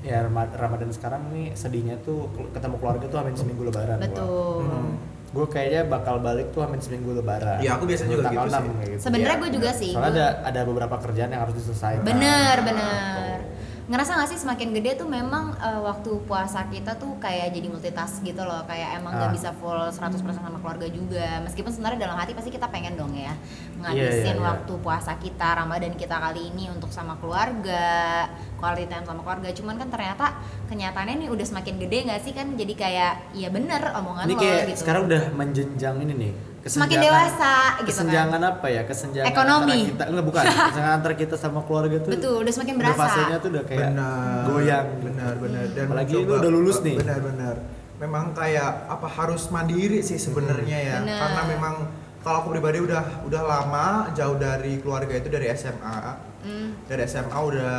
ya 0.00 0.20
Rama- 0.20 0.50
Ramadan 0.52 0.88
sekarang 0.88 1.28
nih 1.28 1.52
sedihnya 1.52 2.00
tuh 2.00 2.26
ketemu 2.50 2.76
keluarga 2.76 3.04
tuh 3.04 3.18
hamin 3.18 3.34
seminggu 3.34 3.62
lebaran. 3.62 3.98
gua. 3.98 4.04
Betul. 4.04 4.58
Hmm. 4.64 4.92
Gue 5.34 5.46
kayaknya 5.46 5.82
bakal 5.84 6.16
balik 6.18 6.54
tuh 6.54 6.62
hamin 6.62 6.78
seminggu 6.78 7.10
lebaran. 7.12 7.58
Iya, 7.58 7.74
aku 7.74 7.84
biasanya 7.84 8.10
juga 8.12 8.30
gitu 8.30 8.46
6 8.46 8.54
sih. 8.54 8.70
gitu. 8.86 9.00
Sebenarnya 9.02 9.28
Iya, 9.32 9.42
gue 9.42 9.50
juga 9.52 9.70
sih. 9.74 9.90
Soalnya 9.92 10.08
gua- 10.08 10.22
ada 10.22 10.26
ada 10.46 10.60
beberapa 10.62 10.96
kerjaan 10.96 11.28
yang 11.28 11.42
harus 11.42 11.54
diselesaikan. 11.56 12.04
Bener, 12.04 12.56
Gitu. 12.56 12.68
bener. 12.70 13.36
Ngerasa 13.84 14.16
gak 14.16 14.30
sih 14.30 14.40
semakin 14.40 14.72
gede 14.72 14.96
tuh 14.96 15.04
memang 15.06 15.52
eh, 15.60 15.76
waktu 15.78 16.08
puasa 16.24 16.64
kita 16.66 16.96
tuh 16.96 17.20
kayak 17.20 17.52
jadi 17.52 17.68
multitask 17.68 18.24
gitu 18.24 18.40
loh 18.40 18.64
Kayak 18.64 18.96
emang 18.96 19.12
gak 19.12 19.28
Ah. 19.28 19.28
bisa 19.30 19.52
full 19.52 19.76
100% 19.76 20.40
sama 20.40 20.56
keluarga 20.56 20.88
juga 20.88 21.44
Meskipun 21.44 21.68
sebenarnya 21.68 22.00
dalam 22.00 22.16
hati 22.16 22.32
pasti 22.32 22.48
kita 22.48 22.64
pengen 22.66 22.96
dong 22.96 23.12
ya 23.12 23.28
Iya, 23.28 23.76
Ngabisin 23.84 24.24
iya, 24.24 24.32
iya. 24.32 24.40
waktu 24.40 24.72
puasa 24.80 25.12
kita, 25.16 25.48
Ramadan 25.54 25.92
kita 25.92 26.16
kali 26.16 26.48
ini 26.48 26.72
untuk 26.72 26.88
sama 26.88 27.20
keluarga 27.20 28.24
Quality 28.64 28.88
time 28.88 29.04
sama 29.04 29.20
keluarga 29.20 29.48
Cuman 29.52 29.74
kan 29.76 29.88
ternyata 29.88 30.26
kenyataannya 30.66 31.14
nih 31.18 31.28
udah 31.28 31.44
semakin 31.44 31.74
gede 31.78 31.98
gak 32.02 32.20
sih 32.20 32.32
kan 32.32 32.46
Jadi 32.50 32.72
kayak 32.72 33.12
ya 33.32 33.48
bener 33.48 33.92
omongan 33.92 34.24
Ini 34.24 34.32
lo 34.32 34.40
kayak 34.40 34.60
gitu 34.66 34.80
sekarang 34.80 35.02
udah 35.04 35.22
menjenjang 35.30 35.96
ini 36.00 36.14
nih. 36.16 36.32
Semakin 36.64 36.96
dewasa 36.98 37.52
gitu 37.76 37.84
kan. 37.84 37.88
Kesenjangan 38.08 38.40
apa 38.42 38.66
ya? 38.66 38.82
Kesenjangan 38.82 39.28
Ekonomi. 39.28 39.78
kita 39.86 40.04
enggak 40.08 40.24
bukan. 40.24 40.42
kesenjangan 40.48 40.92
antara 40.96 41.14
kita 41.14 41.34
sama 41.36 41.60
keluarga 41.60 41.96
tuh. 42.00 42.10
Betul, 42.10 42.40
udah 42.40 42.52
semakin 42.56 42.72
udah 42.72 42.82
berasa. 42.88 43.00
fasenya 43.04 43.36
tuh 43.36 43.48
udah 43.52 43.64
kayak 43.68 43.80
benar 43.86 44.42
goyang. 44.48 44.86
benar 44.98 45.32
benar 45.36 45.64
dan 45.70 45.84
Apalagi 45.84 46.12
mencoba- 46.14 46.24
lu 46.26 46.40
udah 46.40 46.50
lulus 46.50 46.78
nih. 46.80 46.96
benar 46.96 47.20
benar 47.20 47.56
memang 47.94 48.24
kayak 48.32 48.68
apa 48.86 49.06
harus 49.06 49.42
mandiri 49.48 50.00
sih 50.00 50.16
sebenarnya 50.16 50.78
ya 50.78 50.96
Benar. 50.98 51.18
karena 51.20 51.42
memang 51.46 51.74
kalau 52.20 52.36
aku 52.40 52.48
pribadi 52.50 52.80
udah 52.80 53.22
udah 53.22 53.42
lama 53.44 53.86
jauh 54.10 54.34
dari 54.34 54.76
keluarga 54.78 55.14
itu 55.14 55.28
dari 55.28 55.46
SMA 55.50 55.98
Hmm. 56.42 56.76
dari 56.84 57.04
SMA 57.04 57.38
udah 57.38 57.72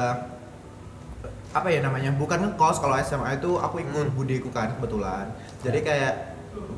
apa 1.56 1.72
ya 1.72 1.80
namanya 1.80 2.12
bukan 2.12 2.52
ngekos 2.52 2.84
kalau 2.84 3.00
SMA 3.00 3.40
itu 3.40 3.56
aku 3.56 3.80
ikut 3.80 4.12
budiku 4.12 4.52
kan 4.52 4.76
kebetulan. 4.76 5.32
Jadi 5.64 5.80
kayak 5.88 6.14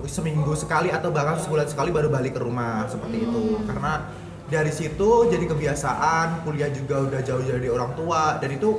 seminggu 0.06 0.54
sekali 0.54 0.94
atau 0.94 1.10
bahkan 1.10 1.42
sebulan 1.42 1.66
sekali 1.66 1.90
baru 1.90 2.14
balik 2.14 2.38
ke 2.38 2.42
rumah 2.46 2.86
seperti 2.86 3.26
itu. 3.26 3.58
Karena 3.66 4.06
dari 4.46 4.70
situ 4.70 5.34
jadi 5.34 5.50
kebiasaan 5.50 6.46
kuliah 6.46 6.70
juga 6.70 7.10
udah 7.10 7.22
jauh 7.26 7.42
dari 7.42 7.68
orang 7.74 7.98
tua 7.98 8.38
dan 8.38 8.54
itu 8.54 8.70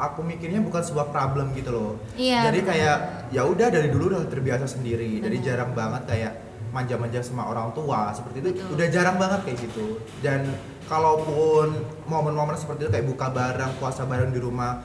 aku 0.00 0.20
mikirnya 0.24 0.64
bukan 0.64 0.80
sebuah 0.80 1.12
problem 1.12 1.52
gitu 1.52 1.76
loh. 1.76 1.92
Iya, 2.16 2.48
jadi 2.48 2.60
kayak 2.64 2.96
ya 3.36 3.44
udah 3.44 3.68
dari 3.68 3.92
dulu 3.92 4.16
udah 4.16 4.24
terbiasa 4.32 4.64
sendiri. 4.64 5.20
Jadi 5.20 5.36
Benar. 5.36 5.44
jarang 5.44 5.70
banget 5.76 6.02
kayak 6.08 6.32
manja-manja 6.76 7.20
sama 7.20 7.42
orang 7.44 7.72
tua 7.72 8.12
seperti 8.12 8.36
itu 8.38 8.48
Betul. 8.52 8.68
udah 8.76 8.86
jarang 8.86 9.16
banget 9.16 9.40
kayak 9.42 9.58
gitu 9.64 9.86
dan 10.20 10.44
kalaupun 10.86 11.72
momen-momen 12.04 12.54
seperti 12.54 12.84
itu 12.84 12.90
kayak 12.92 13.06
buka 13.06 13.26
bareng 13.28 13.72
puasa 13.76 14.04
bareng 14.04 14.30
di 14.30 14.38
rumah 14.38 14.84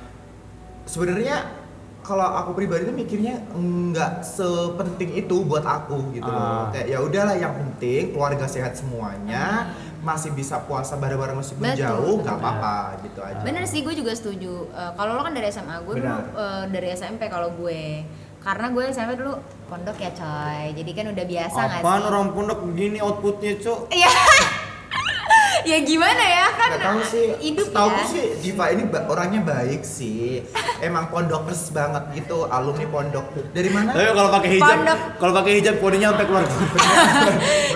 sebenarnya 0.83 1.59
kalau 2.01 2.25
aku 2.25 2.57
pribadi 2.57 2.81
tuh 2.83 2.95
mikirnya 2.95 3.45
nggak 3.53 4.25
sepenting 4.25 5.13
itu 5.15 5.45
buat 5.45 5.61
aku 5.61 6.09
gitu 6.11 6.25
loh 6.25 6.65
Ah. 6.65 6.73
kayak 6.73 6.87
ya 6.89 6.97
udahlah 6.97 7.35
yang 7.35 7.53
penting 7.53 8.09
keluarga 8.09 8.49
sehat 8.49 8.73
semuanya 8.73 9.69
masih 10.01 10.33
bisa 10.33 10.57
puasa 10.59 10.97
bareng-bareng 10.97 11.37
meskipun 11.37 11.61
Betul, 11.61 11.77
jauh 11.77 12.15
nggak 12.17 12.33
apa-apa 12.35 12.75
gitu 13.05 13.21
aja 13.21 13.45
Bener 13.45 13.69
sih, 13.69 13.85
gue 13.85 13.93
juga 13.93 14.17
setuju. 14.17 14.65
Eh, 14.67 14.91
kalau 14.97 15.13
lo 15.13 15.21
kan 15.21 15.29
dari 15.29 15.45
SMA, 15.45 15.77
gue 15.77 15.93
dulu 15.93 16.09
eh, 16.09 16.63
dari 16.73 16.87
SMP 16.89 17.29
kalau 17.29 17.53
gue. 17.53 18.01
Karena 18.41 18.67
gue 18.67 18.83
SMP 18.89 19.11
dulu 19.15 19.37
pondok 19.67 19.95
ya 19.95 20.09
coy. 20.11 20.73
Jadi 20.73 20.91
kan 20.91 21.05
udah 21.07 21.25
biasa 21.25 21.59
nggak 21.59 21.79
Apaan 21.79 21.99
sih? 21.99 22.07
orang 22.07 22.25
pondok 22.31 22.59
begini 22.65 22.97
outputnya, 22.97 23.53
Cuk? 23.55 23.79
Iya. 23.87 24.09
ya 25.69 25.77
gimana 25.79 26.17
ya 26.17 26.47
kan? 26.51 26.69
Gak 26.73 26.81
tahu 26.81 26.99
sih, 27.05 27.25
Hidup 27.37 27.69
tahu 27.69 27.89
ya. 27.91 28.01
sih 28.03 28.25
Diva 28.41 28.65
ini 28.67 28.83
ba- 28.83 29.05
orangnya 29.05 29.45
baik 29.45 29.85
sih. 29.85 30.41
Emang 30.81 31.05
pondokers 31.07 31.69
banget 31.69 32.01
gitu, 32.15 32.49
alumni 32.49 32.89
pondok. 32.89 33.25
Dari 33.47 33.69
mana? 33.69 33.93
Tapi 33.93 34.09
kalau 34.09 34.29
pakai 34.33 34.49
hijab, 34.51 34.73
Pondok. 34.73 34.99
kalau 35.15 35.33
pakai 35.37 35.51
hijab 35.55 35.75
kodenya 35.77 36.07
sampai 36.09 36.25
keluar. 36.25 36.45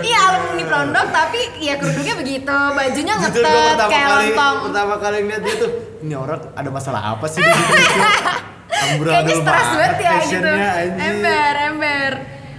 Iya 0.01 0.19
alumni 0.23 0.63
pondok 0.65 1.07
tapi 1.09 1.39
ya 1.59 1.73
kerudungnya 1.77 2.15
begitu, 2.15 2.53
bajunya 2.71 3.13
ngetet 3.15 3.41
kayak 3.41 4.05
kali 4.05 4.27
lontong. 4.27 4.55
pertama 4.63 4.95
kali 4.97 5.17
ngeliat 5.19 5.41
dia 5.41 5.55
tuh, 5.57 5.71
ini 5.99 6.13
orang 6.13 6.41
ada 6.51 6.69
masalah 6.69 7.01
apa 7.11 7.25
sih? 7.27 7.41
Kayaknya 9.01 9.35
stres 9.37 9.67
banget 9.71 9.97
ya 9.99 10.13
gitu. 10.23 10.51
Ember, 10.97 11.53
ember. 11.65 12.11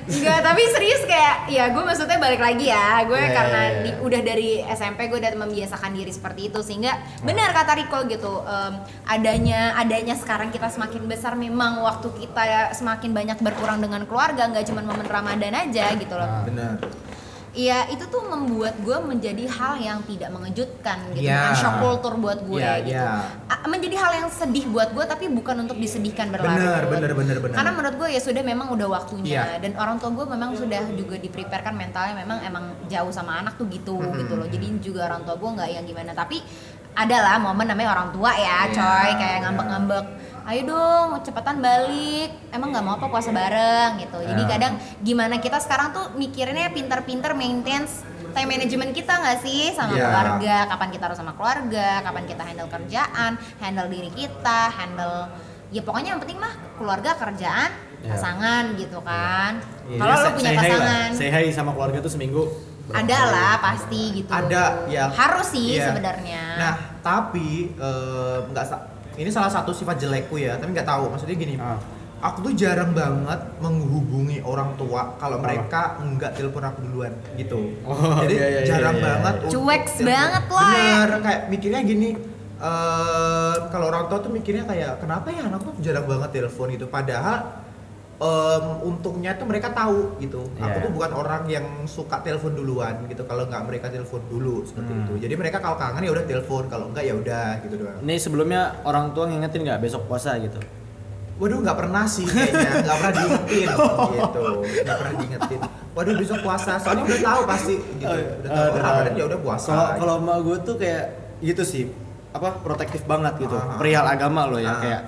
Enggak, 0.07 0.39
tapi 0.39 0.63
serius 0.71 1.03
kayak 1.03 1.51
ya 1.51 1.67
gue 1.67 1.83
maksudnya 1.83 2.15
balik 2.17 2.39
lagi 2.39 2.71
ya 2.71 3.03
gue 3.03 3.19
Iya, 3.19 3.35
karena 3.35 3.61
iya, 3.61 3.73
iya. 3.73 3.83
di- 3.83 3.99
udah 3.99 4.21
dari 4.23 4.51
SMP 4.65 5.11
gue 5.11 5.19
udah 5.19 5.35
membiasakan 5.37 5.91
diri 5.91 6.15
seperti 6.15 6.47
itu 6.47 6.63
sehingga 6.63 6.95
benar 7.21 7.51
kata 7.51 7.75
Riko 7.75 8.07
gitu 8.07 8.39
em, 8.41 8.87
adanya 9.03 9.75
adanya 9.75 10.15
sekarang 10.15 10.55
kita 10.55 10.71
semakin 10.71 11.11
besar 11.11 11.35
memang 11.35 11.83
waktu 11.83 12.07
kita 12.17 12.71
semakin 12.73 13.11
banyak 13.11 13.39
berkurang 13.41 13.83
dengan 13.83 14.07
keluarga 14.07 14.47
nggak 14.47 14.63
cuma 14.65 14.79
momen 14.81 15.03
Ramadan 15.05 15.59
aja 15.59 15.91
gitu 15.93 16.15
loh 16.15 16.31
Ah. 16.33 16.47
Benar. 16.47 16.79
Iya 17.57 17.89
itu 17.89 18.05
tuh 18.05 18.21
membuat 18.23 18.77
gue 18.79 18.93
menjadi 19.03 19.49
hal 19.49 19.75
yang 19.79 20.05
tidak 20.05 20.29
mengejutkan 20.29 21.01
gitu 21.11 21.25
Iya. 21.25 21.41
kan 21.43 21.53
shock 21.57 21.77
culture 21.79 22.13
buat 22.15 22.45
gue 22.45 22.61
Iya, 22.61 22.85
gitu. 22.85 23.05
A- 23.49 23.65
menjadi 23.67 23.97
hal 23.97 24.13
yang 24.15 24.29
sedih 24.29 24.69
buat 24.69 24.93
gue 24.93 25.01
tapi 25.03 25.27
bukan 25.27 25.65
untuk 25.65 25.75
disedihkan 25.75 26.29
berlarut 26.29 26.53
Benar, 26.55 26.85
benar, 26.87 27.13
benar, 27.13 27.37
benar. 27.41 27.57
karena 27.57 27.71
menurut 27.73 27.97
gue 27.97 28.09
ya 28.11 28.21
sudah 28.21 28.43
memang 28.43 28.69
udah 28.69 28.89
waktunya 28.93 29.33
Iya. 29.33 29.45
dan 29.59 29.73
orang 29.75 29.97
tua 29.97 30.13
gue 30.13 30.27
memang 30.29 30.53
sudah 30.53 30.85
juga 30.93 31.17
dipreparekan 31.17 31.73
mentalnya 31.73 32.15
memang 32.15 32.39
emang 32.43 32.65
jauh 32.87 33.09
sama 33.09 33.41
anak 33.41 33.57
tuh 33.57 33.65
gitu 33.67 33.97
Mm-mm. 33.97 34.21
gitu 34.21 34.37
loh 34.37 34.47
jadi 34.47 34.67
juga 34.79 35.01
orang 35.07 35.25
tua 35.25 35.35
gue 35.35 35.51
nggak 35.51 35.69
yang 35.73 35.85
gimana 35.85 36.13
tapi 36.13 36.45
adalah 36.95 37.37
momen 37.37 37.67
namanya 37.67 37.91
orang 37.91 38.09
tua 38.11 38.33
ya 38.33 38.45
Iya, 38.63 38.73
coy 38.73 39.11
kayak 39.15 39.39
ngambek-ngambek 39.43 40.07
ayo 40.47 40.63
dong 40.65 41.19
cepetan 41.21 41.59
balik 41.59 42.31
emang 42.49 42.71
nggak 42.71 42.85
mau 42.85 42.95
apa 42.95 43.07
puasa 43.07 43.31
bareng 43.31 43.99
gitu 43.99 44.23
jadi 44.23 44.39
Ya. 44.39 44.49
kadang 44.49 44.73
gimana 45.01 45.37
kita 45.37 45.59
sekarang 45.59 45.91
tuh 45.91 46.15
mikirnya 46.15 46.71
pinter-pinter 46.71 47.35
maintenance 47.35 48.07
time 48.31 48.47
management 48.49 48.93
kita 48.93 49.11
nggak 49.13 49.39
sih 49.41 49.75
sama 49.75 49.93
Iya. 49.93 50.07
keluarga 50.07 50.57
kapan 50.69 50.89
kita 50.89 51.05
harus 51.05 51.19
sama 51.19 51.33
keluarga 51.35 51.99
kapan 52.01 52.25
kita 52.25 52.43
handle 52.43 52.69
kerjaan 52.69 53.33
handle 53.59 53.89
diri 53.89 54.07
kita 54.09 54.71
handle 54.71 55.27
ya 55.69 55.83
pokoknya 55.83 56.15
yang 56.15 56.23
penting 56.23 56.39
mah 56.39 56.55
keluarga 56.77 57.17
kerjaan 57.17 57.71
Iya. 57.99 58.11
pasangan 58.13 58.65
gitu 58.77 59.03
kan 59.03 59.59
Iya, 59.85 59.99
kalau 59.99 60.15
lo 60.15 60.29
punya 60.31 60.51
pasangan 60.55 61.09
Say 61.11 61.29
hi 61.29 61.51
sama 61.51 61.71
keluarga 61.73 61.99
tuh 61.99 62.13
seminggu. 62.13 62.47
ada 62.87 63.19
lah 63.27 63.55
pasti 63.59 64.15
gitu 64.15 64.31
Ada, 64.31 64.87
ya. 64.87 65.11
harus 65.11 65.51
sih 65.51 65.75
Iya. 65.75 65.91
sebenarnya 65.91 66.43
Nah, 66.55 66.73
tapi 67.03 67.75
eh, 67.75 68.39
nggak 68.47 68.63
sa- 68.63 68.95
ini 69.17 69.29
salah 69.29 69.49
satu 69.49 69.71
sifat 69.71 69.97
jelekku 69.97 70.37
ya, 70.37 70.57
tapi 70.57 70.71
nggak 70.71 70.85
tahu. 70.85 71.09
Maksudnya 71.09 71.35
gini, 71.35 71.55
Ah. 71.57 71.77
aku 72.19 72.41
tuh 72.43 72.53
jarang 72.53 72.93
banget 72.93 73.41
menghubungi 73.59 74.41
orang 74.41 74.73
tua 74.75 75.17
kalau 75.17 75.37
Apa? 75.37 75.45
mereka 75.47 75.81
nggak 75.99 76.33
telepon 76.33 76.65
aku 76.65 76.79
duluan 76.83 77.13
gitu. 77.35 77.77
Oh, 77.83 78.21
Jadi 78.21 78.35
iya, 78.35 78.47
iya, 78.47 78.61
iya, 78.63 78.69
jarang 78.69 78.97
iya, 78.97 79.01
iya. 79.01 79.09
banget. 79.09 79.35
Cuek 79.53 79.85
banget 80.01 80.43
ya. 80.47 80.57
Bener, 80.57 81.09
kayak 81.21 81.41
mikirnya 81.49 81.83
gini. 81.83 82.11
eh 82.57 83.55
kalau 83.69 83.93
orang 83.93 84.09
tua 84.09 84.17
tuh 84.17 84.33
mikirnya 84.33 84.65
kayak 84.65 84.97
kenapa 84.97 85.29
ya 85.29 85.45
anak 85.45 85.61
tuh 85.61 85.77
jarang 85.77 86.09
banget 86.09 86.31
telepon 86.33 86.73
gitu. 86.73 86.89
Padahal 86.89 87.53
em, 88.17 88.65
untungnya 88.83 89.37
tuh 89.37 89.45
mereka 89.45 89.69
tahu 89.71 90.17
gitu. 90.19 90.49
Aku 90.57 90.65
Iya. 90.73 90.83
tuh 90.83 90.91
bukan 90.91 91.11
orang 91.13 91.43
yang 91.47 91.67
suka 91.85 92.17
telepon 92.21 92.53
duluan 92.53 93.05
gitu. 93.05 93.23
Kalau 93.23 93.45
nggak 93.45 93.63
mereka 93.63 93.87
telepon 93.89 94.25
dulu 94.27 94.65
seperti 94.65 94.89
Hmm. 94.89 95.03
itu. 95.03 95.13
Jadi 95.21 95.35
mereka 95.35 95.59
kalau 95.59 95.77
kangen 95.77 96.01
ya 96.01 96.13
udah 96.13 96.25
telepon, 96.25 96.65
kalau 96.65 96.89
enggak 96.89 97.05
ya 97.05 97.15
udah 97.15 97.47
gitu 97.61 97.75
doang. 97.77 98.01
Ini 98.01 98.15
sebelumnya 98.17 98.61
orang 98.83 99.13
tua 99.13 99.25
ngingetin 99.27 99.61
nggak 99.63 99.81
besok 99.81 100.07
puasa 100.07 100.33
gitu? 100.39 100.57
Waduh 101.37 101.61
nggak 101.61 101.77
pernah 101.77 102.05
sih 102.07 102.25
kayaknya, 102.25 102.71
nggak 102.89 102.97
pernah 102.97 103.13
diingetin 103.15 103.69
gitu, 104.09 104.45
nggak 104.81 104.97
pernah 104.97 105.15
diingetin. 105.15 105.61
Waduh 105.93 106.15
besok 106.17 106.39
puasa, 106.41 106.73
soalnya 106.77 107.05
udah 107.05 107.21
tahu 107.23 107.41
pasti 107.47 107.75
gitu. 107.77 108.09
Oh, 108.09 108.17
iya. 108.17 108.33
Udah 108.39 108.51
tahu 108.51 108.79
Ramadan 108.79 109.13
ya 109.13 109.25
udah 109.27 109.41
puasa. 109.41 109.69
Kalau 109.69 109.87
kalau 109.99 110.15
emak 110.19 110.39
gue 110.41 110.57
tuh 110.65 110.77
kayak 110.77 111.05
gitu 111.39 111.63
sih, 111.63 111.85
apa 112.33 112.49
protektif 112.59 113.05
banget 113.05 113.37
gitu. 113.39 113.53
Ah. 113.53 113.77
Perihal 113.77 114.05
agama 114.07 114.45
loh 114.47 114.57
ya 114.57 114.73
Ah. 114.73 114.81
kayak 114.81 115.01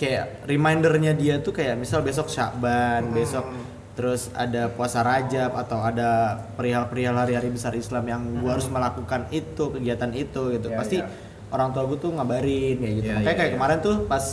kayak 0.00 0.48
remindernya 0.48 1.12
dia 1.12 1.36
tuh 1.44 1.52
kayak 1.52 1.76
misal 1.76 2.00
besok 2.00 2.32
Syakban, 2.32 3.12
Hmm. 3.12 3.12
besok 3.12 3.44
terus 3.92 4.32
ada 4.32 4.72
puasa 4.72 5.04
Rajab 5.04 5.52
atau 5.52 5.84
ada 5.84 6.40
perihal-perihal 6.56 7.12
hari-hari 7.12 7.52
besar 7.52 7.76
Islam 7.76 8.08
yang 8.08 8.22
gua 8.40 8.56
harus 8.56 8.64
melakukan 8.72 9.28
itu 9.28 9.76
kegiatan 9.76 10.08
itu 10.16 10.56
gitu. 10.56 10.72
Hmm. 10.72 10.74
Iya, 10.74 10.80
Pasti 10.80 10.96
iya. 11.04 11.06
orang 11.52 11.76
tua 11.76 11.84
gue 11.84 11.98
tuh 12.00 12.16
ngabarin 12.16 12.80
kayak 12.80 12.94
gitu. 12.96 13.10
Iya, 13.12 13.16
Makanya 13.20 13.28
iya, 13.28 13.36
kayak 13.36 13.50
iya. 13.52 13.56
kemarin 13.60 13.78
tuh 13.84 13.96
pas 14.08 14.24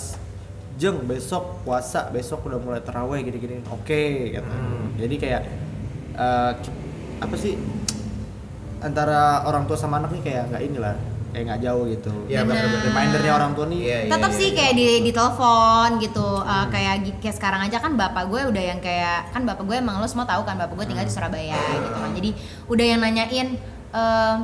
Jeng 0.77 1.09
besok 1.09 1.65
puasa, 1.65 2.05
besok 2.13 2.45
udah 2.45 2.61
mulai 2.61 2.79
terawih 2.85 3.25
gini-gini. 3.25 3.65
Oke 3.73 4.31
gitu. 4.39 4.45
Hmm. 4.45 4.93
Jadi 4.95 5.15
kayak 5.19 5.41
eh, 6.15 6.51
apa 7.17 7.35
sih 7.35 7.57
antara 8.79 9.41
orang 9.43 9.65
tua 9.65 9.73
sama 9.73 9.97
anak 9.97 10.13
nih 10.15 10.21
kayak 10.21 10.43
nggak 10.53 10.63
inilah 10.69 10.95
kayak 11.27 11.43
nggak 11.45 11.61
jauh 11.61 11.83
gitu. 11.85 12.11
Iya, 12.25 12.39
Benar. 12.41 12.55
benar-benar. 12.57 12.85
Remindernya 12.87 13.33
orang 13.33 13.51
tua 13.51 13.65
nih 13.67 13.79
Iya, 13.79 13.97
iya, 13.99 14.09
tetap 14.09 14.31
iya, 14.31 14.37
sih 14.37 14.47
iya. 14.47 14.55
kayak 14.55 14.73
di 14.73 14.87
di 15.01 15.11
telepon 15.11 15.89
gitu 15.99 16.27
Uh, 16.37 16.45
Hmm. 16.47 16.69
kayak 16.69 16.95
gi- 17.01 17.17
kayak 17.19 17.35
sekarang 17.35 17.61
aja 17.61 17.77
kan 17.77 17.91
bapak 17.93 18.23
gue 18.25 18.41
udah 18.47 18.63
yang 18.65 18.79
kayak 18.79 19.29
kan 19.29 19.43
bapak 19.43 19.63
gue 19.63 19.75
emang 19.75 19.97
lo 19.97 20.05
semua 20.05 20.23
tahu 20.23 20.41
kan 20.41 20.55
bapak 20.55 20.73
gue 20.73 20.85
tinggal 20.85 21.03
Hmm. 21.03 21.11
di 21.11 21.15
Surabaya 21.15 21.59
gitu 21.75 21.89
kan 21.93 22.11
jadi 22.11 22.29
udah 22.67 22.85
yang 22.85 22.99
nanyain 22.99 23.47
ehm, 23.89 24.37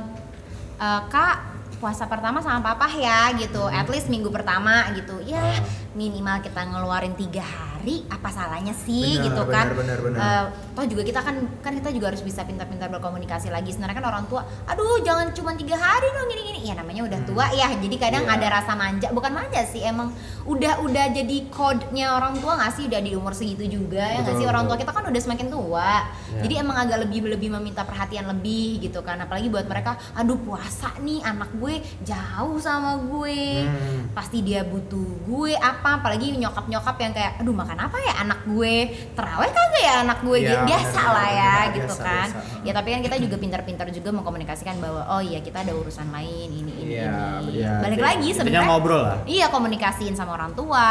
eh, 0.78 1.02
kak 1.08 1.36
puasa 1.78 2.06
pertama 2.06 2.39
sama 2.39 2.60
papa 2.62 2.88
ya 2.89 3.28
gitu 3.34 3.60
Hmm. 3.62 3.76
at 3.76 3.88
least 3.88 4.08
minggu 4.08 4.30
pertama 4.30 4.88
gitu 4.93 5.19
ya. 5.22 5.60
Minimal 5.93 6.41
kita 6.41 6.62
ngeluarin 6.63 7.13
tiga 7.13 7.41
hari 7.41 7.71
apa 8.08 8.27
salahnya 8.27 8.73
sih 8.73 9.13
Benar, 9.13 9.25
gitu 9.25 9.43
kan? 9.45 9.65
benar, 9.69 9.99
benar, 9.99 9.99
benar. 9.99 10.19
Eh, 10.23 10.45
toh 10.71 10.86
juga 10.88 11.03
kita 11.03 11.19
kan 11.19 11.36
kan 11.60 11.73
kita 11.73 11.89
juga 11.91 12.10
harus 12.10 12.21
bisa 12.21 12.41
pintar-pintar 12.41 12.88
berkomunikasi 12.89 13.47
lagi. 13.47 13.69
Sebenarnya 13.69 13.99
kan 13.99 14.08
orang 14.08 14.25
tua 14.25 14.41
aduh 14.65 14.97
jangan 15.01 15.29
cuma 15.32 15.53
tiga 15.53 15.75
hari 15.75 16.08
dong 16.10 16.25
gini 16.25 16.41
gini 16.43 16.60
ya 16.63 16.73
namanya 16.73 17.03
udah 17.03 17.19
tua 17.23 17.45
ya 17.51 17.67
jadi 17.75 17.95
kadang 17.99 18.23
Iya. 18.23 18.34
ada 18.34 18.47
rasa 18.51 18.73
manja. 18.73 19.08
Bukan 19.12 19.32
manja 19.32 19.62
sih 19.63 19.84
emang 19.84 20.15
udah 20.43 20.79
udah 20.79 21.06
jadi 21.12 21.38
code-nya 21.51 22.15
orang 22.15 22.39
tua 22.39 22.56
nggak 22.56 22.71
sih? 22.71 22.84
Udah 22.88 22.99
di 22.99 23.12
umur 23.13 23.34
segitu 23.34 23.67
juga 23.67 24.01
ya 24.01 24.23
nggak 24.23 24.36
sih? 24.36 24.45
Orang 24.45 24.65
tua 24.65 24.75
kita 24.75 24.89
kan 24.89 25.03
udah 25.03 25.21
semakin 25.21 25.47
tua. 25.47 25.91
Iya. 26.34 26.41
jadi 26.41 26.53
emang 26.60 26.77
agak 26.79 27.06
lebih 27.06 27.29
lebih 27.29 27.49
meminta 27.51 27.84
perhatian 27.84 28.25
lebih 28.25 28.82
gitu 28.82 29.03
kan? 29.03 29.19
Apalagi 29.19 29.51
buat 29.51 29.67
mereka 29.67 29.99
aduh 30.15 30.39
puasa 30.39 30.89
nih 30.97 31.21
anak 31.21 31.51
gue 31.53 31.77
jauh 32.01 32.58
sama 32.58 32.97
gue. 32.97 33.36
Hmm. 33.63 34.10
pasti 34.13 34.39
dia 34.39 34.63
butuh 34.63 35.03
gue 35.25 35.51
apa 35.53 35.83
apalagi 35.86 36.26
nyokap 36.34 36.65
nyokap 36.65 36.96
yang 36.98 37.12
kayak 37.12 37.32
aduh 37.36 37.52
makan 37.52 37.78
apa 37.78 37.98
ya 38.00 38.13
anak 38.19 38.39
gue 38.46 38.76
terawih 39.12 39.50
kagak 39.50 39.82
ya 39.82 39.93
anak 40.02 40.19
gue 40.19 40.38
Iya, 40.39 40.60
biasa 40.63 40.91
benar, 40.93 41.10
lah 41.10 41.24
benar, 41.24 41.34
ya 41.34 41.52
benar, 41.54 41.74
gitu 41.74 41.93
biasa, 41.93 42.04
kan 42.04 42.28
biasa. 42.30 42.62
ya 42.62 42.72
tapi 42.74 42.88
kan 42.89 43.02
kita 43.02 43.15
juga 43.19 43.36
pintar-pintar 43.38 43.88
juga 43.89 44.10
mengkomunikasikan 44.12 44.76
bahwa 44.78 45.02
oh 45.10 45.22
iya 45.22 45.39
kita 45.39 45.58
ada 45.60 45.74
urusan 45.74 46.08
lain 46.10 46.50
ini 46.52 46.72
ini 46.74 46.91
Iya, 46.93 47.12
ini 47.41 47.52
Iya, 47.56 47.72
balik 47.80 47.98
kayak- 47.98 48.10
lagi 48.13 48.30
sebenarnya 48.34 48.65
ngobrol 48.65 49.02
lah. 49.02 49.17
iya 49.26 49.46
komunikasiin 49.48 50.13
sama 50.13 50.32
orang 50.34 50.52
tua 50.54 50.88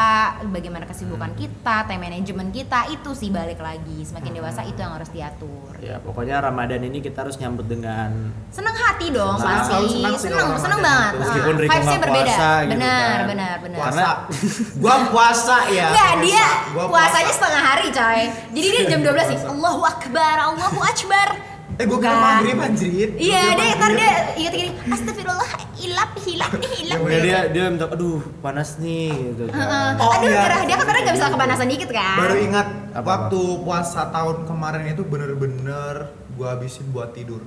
bagaimana 0.47 0.85
kesibukan 0.85 1.21
Hmm. 1.25 1.39
kita 1.39 1.77
time 1.85 2.03
management 2.03 2.51
kita 2.51 2.81
itu 2.89 3.11
sih 3.13 3.29
balik 3.29 3.59
lagi 3.59 4.03
semakin 4.03 4.29
Hmm. 4.29 4.39
dewasa 4.39 4.61
itu 4.63 4.77
yang 4.77 4.93
harus 4.93 5.09
diatur 5.09 5.73
Ya 5.79 5.99
pokoknya 5.99 6.39
Ramadan 6.41 6.79
ini 6.81 6.99
kita 6.99 7.23
harus 7.23 7.35
nyambut 7.37 7.67
dengan 7.67 8.31
seneng 8.49 8.71
hati 8.73 9.11
dong 9.11 9.35
Senang, 9.35 9.59
pasti 9.59 9.75
senang 9.91 10.15
seneng, 10.15 10.39
kalau 10.39 10.55
Ramadan 10.55 10.79
banget. 10.81 11.13
Meskipun 11.17 11.53
Ah, 11.53 11.59
Riko 11.59 11.73
vibes-nya 11.73 11.99
berbeda 11.99 12.23
puasa 12.25 12.51
gitu 12.61 12.71
benar 12.73 12.93
kan. 12.93 13.27
benar 13.27 13.57
benar 13.59 13.79
Puasa. 13.81 14.07
gua 14.83 14.97
puasa 15.07 15.57
ya. 15.69 15.87
Enggak, 15.89 16.13
dia 16.21 16.47
Gua 16.71 16.85
puasanya 16.87 17.23
puasa. 17.25 17.37
setengah 17.39 17.63
hari 17.65 17.87
coy 17.89 18.21
Jadi 18.51 18.67
dia 18.69 18.83
jam 18.87 19.01
12 19.01 19.31
sih 19.31 19.39
Allahu 19.45 19.81
Akbar, 19.83 20.37
Allahu 20.45 20.81
Akbar 20.83 21.29
Eh 21.73 21.85
gua 21.85 21.99
kira 21.99 22.13
maghrib 22.15 22.59
anjrit. 22.59 23.11
Gua 23.11 23.23
Iya, 23.23 23.43
dia 23.55 23.73
ntar 23.75 23.91
dia 23.93 24.11
inget 24.35 24.53
gini 24.53 24.71
Astagfirullah, 24.85 25.51
ilap, 25.79 26.11
hilap, 26.19 26.53
nih, 26.55 26.71
hilap 26.77 26.99
Ya 27.01 27.19
dia 27.19 27.39
dia 27.49 27.63
minta 27.67 27.87
aduh 27.87 28.21
panas 28.39 28.77
nih 28.77 29.09
gitu 29.31 29.49
kan. 29.49 29.57
Heeh. 29.57 29.89
Oh, 29.97 30.11
Aduh, 30.13 30.29
iya. 30.29 30.41
gerah 30.43 30.61
dia 30.63 30.75
kan 30.75 30.85
kadang 30.85 31.03
gak 31.03 31.15
bisa 31.15 31.27
kepanasan 31.29 31.67
dikit 31.67 31.91
kan 31.91 32.17
Baru 32.19 32.35
ingat 32.37 32.67
Apa-apa? 32.91 33.07
waktu 33.09 33.41
puasa 33.63 34.11
tahun 34.11 34.37
kemarin 34.45 34.85
itu 34.89 35.03
bener-bener 35.03 35.95
gua 36.33 36.49
habisin 36.53 36.91
buat 36.91 37.13
tidur. 37.13 37.41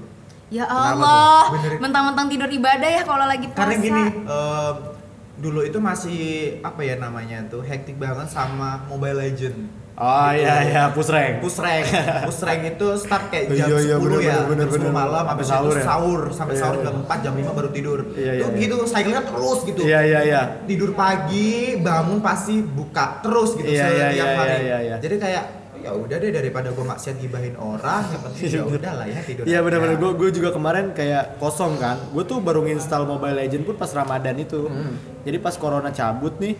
Ya 0.48 0.62
Allah, 0.64 1.50
mentang-mentang 1.76 2.30
tidur 2.30 2.46
ibadah 2.48 2.86
ya 2.88 3.02
kalau 3.02 3.26
lagi 3.26 3.46
puasa 3.48 3.60
Karena 3.60 3.76
gini, 3.76 4.04
em, 4.24 4.76
dulu 5.36 5.60
itu 5.62 5.78
masih 5.78 6.20
apa 6.62 6.80
ya 6.80 6.96
namanya 6.96 7.44
tuh 7.46 7.60
hektik 7.60 7.96
banget 7.96 8.28
sama 8.28 8.88
Mobile 8.88 9.20
Legend. 9.20 9.84
Oh 9.96 10.28
Gitu. 10.28 10.44
iya 10.44 10.56
iya 10.68 10.84
push 10.92 11.08
rank. 11.08 11.40
Push 11.40 11.56
rank, 11.58 11.88
push 12.28 12.44
rank 12.44 12.68
itu 12.68 12.88
start 13.00 13.32
kayak 13.32 13.48
jam 13.48 13.72
Iya, 13.72 13.78
iya, 13.80 13.96
10 13.96 14.04
bener, 14.04 14.20
ya, 14.20 14.20
bener, 14.20 14.36
jam 14.36 14.48
bener, 14.52 14.68
10 14.68 14.76
bener. 14.76 14.92
malam, 14.92 15.24
Sampai 15.24 15.32
habis 15.32 15.48
sahur 15.48 15.72
itu 15.72 15.80
ya? 15.80 15.86
sahur, 15.88 16.22
sampai 16.36 16.54
Iya, 16.56 16.60
sahur 16.60 16.76
iya. 16.76 16.84
jam 16.84 16.94
4, 17.00 17.18
jam 17.24 17.34
5 17.34 17.52
baru 17.56 17.70
tidur. 17.72 18.00
Iya, 18.12 18.32
itu 18.36 18.46
iya, 18.46 18.60
gitu, 18.60 18.76
cycle-nya 18.84 19.24
terus 19.24 19.60
gitu. 19.64 19.82
Iya 19.88 20.00
iya 20.04 20.20
iya. 20.28 20.42
Tidur 20.68 20.92
pagi, 20.92 21.52
bangun 21.80 22.20
pasti 22.20 22.60
buka 22.60 23.24
terus 23.24 23.56
gitu 23.56 23.72
Iya, 23.72 23.88
iya, 23.88 24.06
setiap 24.12 24.28
iya, 24.28 24.36
hari. 24.36 24.56
iya, 24.68 24.78
iya. 24.84 24.96
Jadi 25.00 25.16
kayak 25.16 25.44
ya 25.86 25.94
udah 25.94 26.18
deh 26.18 26.34
daripada 26.34 26.74
gua 26.74 26.98
maksiat 26.98 27.22
gibahin 27.22 27.54
orang, 27.62 28.10
yang 28.10 28.22
penting 28.26 28.50
ya 28.58 28.64
udah 28.66 28.92
lah 28.98 29.06
ya 29.06 29.20
tidur. 29.22 29.44
Iya 29.46 29.60
benar-benar 29.62 29.96
gue 30.02 30.12
gue 30.18 30.30
juga 30.34 30.50
kemarin 30.50 30.98
kayak 30.98 31.38
kosong 31.38 31.78
kan. 31.78 32.02
Gue 32.10 32.26
tuh 32.26 32.42
baru 32.42 32.66
nginstal 32.66 33.06
Mobile 33.06 33.38
Legend 33.38 33.70
pun 33.70 33.78
pas 33.78 33.94
Ramadan 33.94 34.34
itu. 34.42 34.66
Hmm. 34.66 34.98
Jadi 35.22 35.38
pas 35.38 35.54
corona 35.54 35.94
cabut 35.94 36.34
nih, 36.42 36.58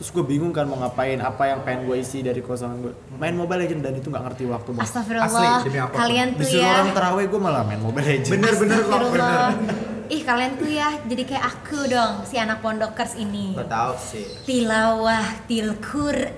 terus 0.00 0.08
gue 0.08 0.24
bingung 0.24 0.56
kan 0.56 0.64
mau 0.64 0.80
ngapain, 0.80 1.20
apa 1.20 1.52
yang 1.52 1.60
pengen 1.60 1.84
gue 1.84 2.00
isi 2.00 2.24
dari 2.24 2.40
kosongan 2.40 2.88
gue. 2.88 2.92
Main 3.20 3.36
Mobile 3.36 3.68
Legend 3.68 3.80
dan 3.84 3.92
itu 4.00 4.08
nggak 4.08 4.24
ngerti 4.32 4.44
waktu 4.48 4.70
banget. 4.72 4.88
Astagfirullah, 4.88 5.28
Asli, 5.28 5.46
demi 5.68 5.78
apa? 5.84 5.94
kalian 6.00 6.26
tuh 6.32 6.40
Disuruh 6.40 6.64
ya 6.64 6.72
orang 6.80 6.92
terawih 6.96 7.26
gue 7.28 7.40
malah 7.44 7.62
main 7.68 7.80
Mobile 7.84 8.06
Legend. 8.08 8.32
Bener-bener 8.32 8.80
kok, 8.80 8.98
bener. 9.12 9.92
Ih 10.06 10.20
kalian 10.22 10.54
tuh 10.54 10.68
ya 10.68 10.92
jadi 11.02 11.22
kayak 11.24 11.44
aku 11.46 11.86
dong 11.86 12.22
si 12.22 12.36
anak 12.36 12.60
pondokers 12.60 13.14
ini 13.14 13.54
Gak 13.54 13.66
tau 13.66 13.92
sih. 13.94 14.24
Tilawah 14.42 15.24
til 15.46 15.72
Quran 15.78 16.30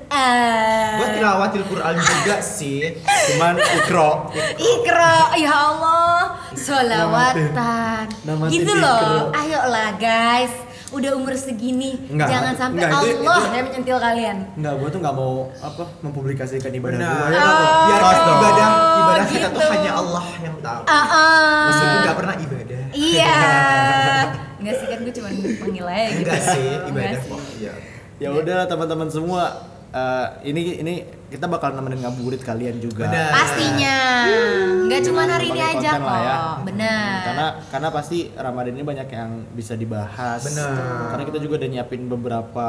Gua 0.97 1.09
tilawatil 1.11 1.65
Quran 1.65 1.95
juga 1.97 2.37
sih. 2.39 2.97
Cuman 3.05 3.59
ikro. 3.59 4.31
Ikro, 4.57 5.17
ya 5.37 5.53
Allah, 5.53 6.39
solawatan, 6.55 8.07
gitu 8.49 8.73
loh. 8.73 9.29
Ayolah 9.31 9.93
guys, 9.97 10.53
udah 10.89 11.13
umur 11.13 11.35
segini, 11.35 12.01
Enggak, 12.07 12.29
jangan 12.31 12.55
sampai 12.57 12.81
enggak, 12.81 12.91
itu- 13.03 13.21
Allah 13.21 13.37
itu- 13.37 13.53
yang 13.53 13.67
menyentil 13.67 13.99
kalian. 13.99 14.37
Enggak, 14.57 14.73
gue 14.75 14.89
tuh 14.89 15.01
nggak 15.01 15.15
mau 15.15 15.33
apa 15.59 15.83
mempublikasikan 16.01 16.71
ibadah 16.73 16.97
Benar. 16.97 17.29
gue. 17.29 17.35
Ya, 17.35 17.43
Oh, 17.97 18.13
dong. 18.15 18.29
ibadah 18.33 18.71
ibadah 18.97 19.27
kita 19.27 19.47
tuh 19.47 19.61
gitu. 19.61 19.73
hanya 19.75 19.93
Allah 19.93 20.25
yang 20.41 20.57
tahu. 20.59 20.83
Ah, 20.87 20.97
ah. 20.97 21.65
Meskipun 21.69 21.99
gak 22.03 22.17
pernah 22.17 22.35
ibadah. 22.37 22.76
Iya. 22.97 23.37
Enggak 24.57 24.75
sih 24.81 24.87
kan 24.89 24.99
gue 25.01 25.15
cuma 25.15 25.29
panggil 25.61 25.87
aja 25.87 26.09
gitu. 26.11 26.25
Enggak 26.25 26.43
sih, 26.49 26.69
ibadah 26.89 27.21
kok. 27.23 27.41
Iya. 27.61 27.73
Ya 28.17 28.29
udah 28.33 28.59
teman-teman 28.65 29.09
semua. 29.09 29.45
eh, 29.87 30.29
ini 30.45 30.77
ini 30.77 30.95
kita 31.27 31.49
bakal 31.49 31.73
nemenin 31.73 32.05
ngabuburit 32.05 32.39
kalian 32.39 32.77
juga. 32.79 33.09
Benar. 33.09 33.33
Pastinya. 33.33 33.99
Enggak 34.85 35.01
cuma 35.09 35.25
hari 35.25 35.47
ini 35.49 35.63
aja 35.63 35.89
lah 35.91 36.01
kok. 36.01 36.19
ya. 36.21 36.37
Benar. 36.63 37.17
Karena 37.25 37.47
karena 37.73 37.89
pasti 37.91 38.19
Ramadan 38.31 38.77
ini 38.77 38.85
banyak 38.85 39.09
yang 39.09 39.31
bisa 39.57 39.73
dibahas. 39.73 40.43
Benar. 40.43 40.77
Karena 41.11 41.25
kita 41.25 41.39
juga 41.41 41.65
udah 41.65 41.71
nyiapin 41.71 42.03
beberapa 42.07 42.69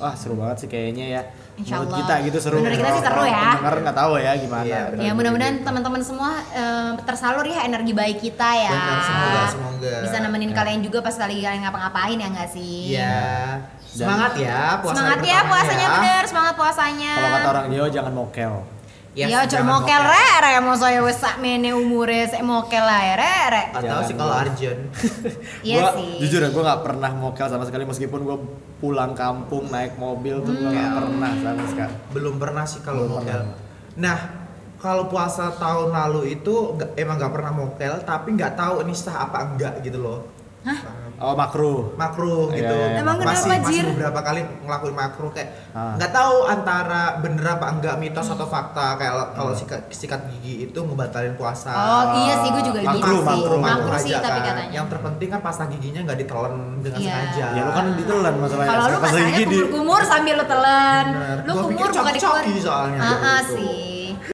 wah 0.00 0.14
seru 0.16 0.40
banget 0.40 0.64
sih 0.64 0.68
kayaknya 0.68 1.06
ya. 1.12 1.22
Insya 1.60 1.76
Menurut 1.76 1.92
Allah. 1.92 2.00
kita 2.00 2.14
gitu 2.24 2.38
seru. 2.40 2.56
Menurut 2.58 2.78
kita 2.78 2.90
sih 2.90 3.02
seru 3.04 3.22
ya. 3.22 3.44
Pendengar 3.52 3.74
nggak 3.84 3.96
tahu 3.98 4.12
ya 4.16 4.32
gimana. 4.34 4.64
Iya, 4.64 4.80
benar. 4.88 5.02
Ya 5.04 5.12
mudah-mudahan 5.12 5.54
teman-teman 5.60 6.00
semua 6.00 6.30
eh, 6.50 6.90
tersalur 7.04 7.44
ya 7.44 7.60
energi 7.62 7.92
baik 7.92 8.18
kita 8.18 8.48
ya. 8.50 8.72
Benar, 8.72 8.98
semoga, 9.04 9.42
semoga. 9.46 9.92
Bisa 10.00 10.16
nemenin 10.18 10.50
Ya. 10.50 10.56
kalian 10.56 10.80
juga 10.80 10.98
pas 11.00 11.14
lagi 11.14 11.38
kalian 11.38 11.60
ngapa-ngapain 11.60 12.16
ya 12.16 12.28
nggak 12.30 12.48
sih? 12.48 12.96
Iya. 12.96 13.16
Semangat 13.84 14.32
ya 14.34 14.78
puasa 14.78 14.96
Semangat 14.96 15.20
ya 15.20 15.38
puasanya 15.44 15.82
ya. 15.82 15.94
bener, 15.94 16.22
semangat 16.24 16.54
puasanya. 16.54 17.12
Kalau 17.12 17.30
kata 17.34 17.48
orang 17.50 17.66
Jawa 17.68 17.88
jangan 17.90 18.12
mokel. 18.14 18.52
Yes, 19.10 19.26
Iya, 19.26 19.42
cuma 19.42 19.50
jangan 19.50 19.82
mokel 19.82 20.02
re 20.06 20.28
re 20.38 20.50
mau 20.62 20.76
saya 20.78 21.02
wes 21.02 21.18
sak 21.18 21.42
mene 21.42 21.74
umure 21.74 22.30
sek 22.30 22.40
mokel 22.40 22.78
lah 22.78 23.02
ya, 23.02 23.14
re 23.18 23.36
re. 23.50 23.62
Atau 23.74 24.06
sih 24.06 24.14
kalau. 24.14 24.30
Arjun. 24.32 24.78
Iya 25.66 25.82
sih. 25.98 26.10
Jujur 26.22 26.40
ya, 26.40 26.48
gue 26.48 26.62
nggak 26.62 26.82
pernah 26.82 27.10
mokel 27.12 27.46
sama 27.46 27.66
sekali 27.66 27.82
meskipun 27.82 28.22
gue 28.22 28.38
pulang 28.78 29.10
kampung 29.12 29.66
naik 29.66 29.98
mobil 29.98 30.38
tuh 30.40 30.54
gue 30.54 30.62
nggak 30.64 30.86
Hmm. 30.86 30.98
pernah 31.02 31.30
sama 31.36 31.64
sekali. 31.66 31.94
Belum 32.10 32.34
pernah 32.38 32.62
sih 32.62 32.80
kalau 32.80 33.10
mokel. 33.10 33.50
Nah, 33.98 34.18
kalau 34.78 35.10
puasa 35.10 35.50
tahun 35.52 35.90
lalu 35.90 36.38
itu 36.38 36.54
emang 36.94 37.18
nggak 37.18 37.34
pernah 37.34 37.52
mokel, 37.52 37.92
tapi 38.00 38.28
nggak 38.32 38.54
tahu 38.54 38.86
ini 38.86 38.94
sah 38.94 39.26
apa 39.26 39.42
enggak 39.44 39.82
gitu 39.82 39.98
loh. 39.98 40.22
Oh 41.20 41.34
makruh. 41.34 41.92
makruh 41.94 42.48
Iya, 42.48 42.56
gitu. 42.58 42.74
iya, 42.74 42.86
iya. 42.88 42.98
Emang 42.98 43.16
masih, 43.18 43.28
kenapa, 43.44 43.60
masih 43.60 43.68
Jir? 43.70 43.86
beberapa 43.92 44.20
kali 44.22 44.40
ngelakuin 44.64 44.96
makruh 44.96 45.30
kayak 45.30 45.48
Ah. 45.70 45.92
nggak 45.94 46.10
tahu 46.10 46.36
antara 46.44 47.02
bener 47.18 47.44
apa 47.46 47.66
enggak 47.70 47.94
mitos 47.94 48.24
atau 48.26 48.46
fakta 48.46 48.96
kayak 48.96 49.12
lo- 49.12 49.32
kalau 49.32 49.52
sikat, 49.52 49.84
sikat 49.90 50.16
gigi 50.26 50.64
itu 50.64 50.78
ngebatalin 50.80 51.36
puasa. 51.36 51.68
Oh 51.70 52.02
iya 52.18 52.40
sih, 52.40 52.48
gue 52.50 52.64
juga 52.64 52.80
gitu 52.80 52.88
Makruh, 52.96 53.20
sih. 53.20 53.28
makruh, 53.36 53.60
Makruh 53.60 53.98
sih 53.98 54.10
aja 54.10 54.20
tapi 54.22 54.38
kan. 54.38 54.48
katanya. 54.50 54.72
Yang 54.72 54.86
terpenting 54.88 55.28
kan 55.28 55.40
pasta 55.40 55.64
giginya 55.66 56.00
nggak 56.02 56.18
ditelan 56.18 56.54
dengan 56.78 56.98
Iya. 56.98 57.12
sengaja. 57.12 57.46
Ya 57.50 57.60
lu 57.60 57.70
kan 57.70 57.86
ditelan 57.94 58.34
masalahnya. 58.36 58.70
Kalau 58.70 58.82
lu 58.82 58.90
Pas 58.90 59.02
masalahnya 59.04 59.28
gigi 59.30 59.44
di- 59.44 59.48
kumur-kumur 59.52 60.00
sambil 60.02 60.34
lu 60.34 60.46
telan. 60.46 61.04
Bener. 61.12 61.36
Lu 61.38 61.52
Gua 61.52 61.62
kumur 61.62 61.88
bukan 61.92 62.12
dikeluarin. 62.16 62.56
soalnya 62.58 62.98
Ah, 62.98 63.12
ah, 63.12 63.38
gitu. 63.38 63.54
sih. 63.54 63.99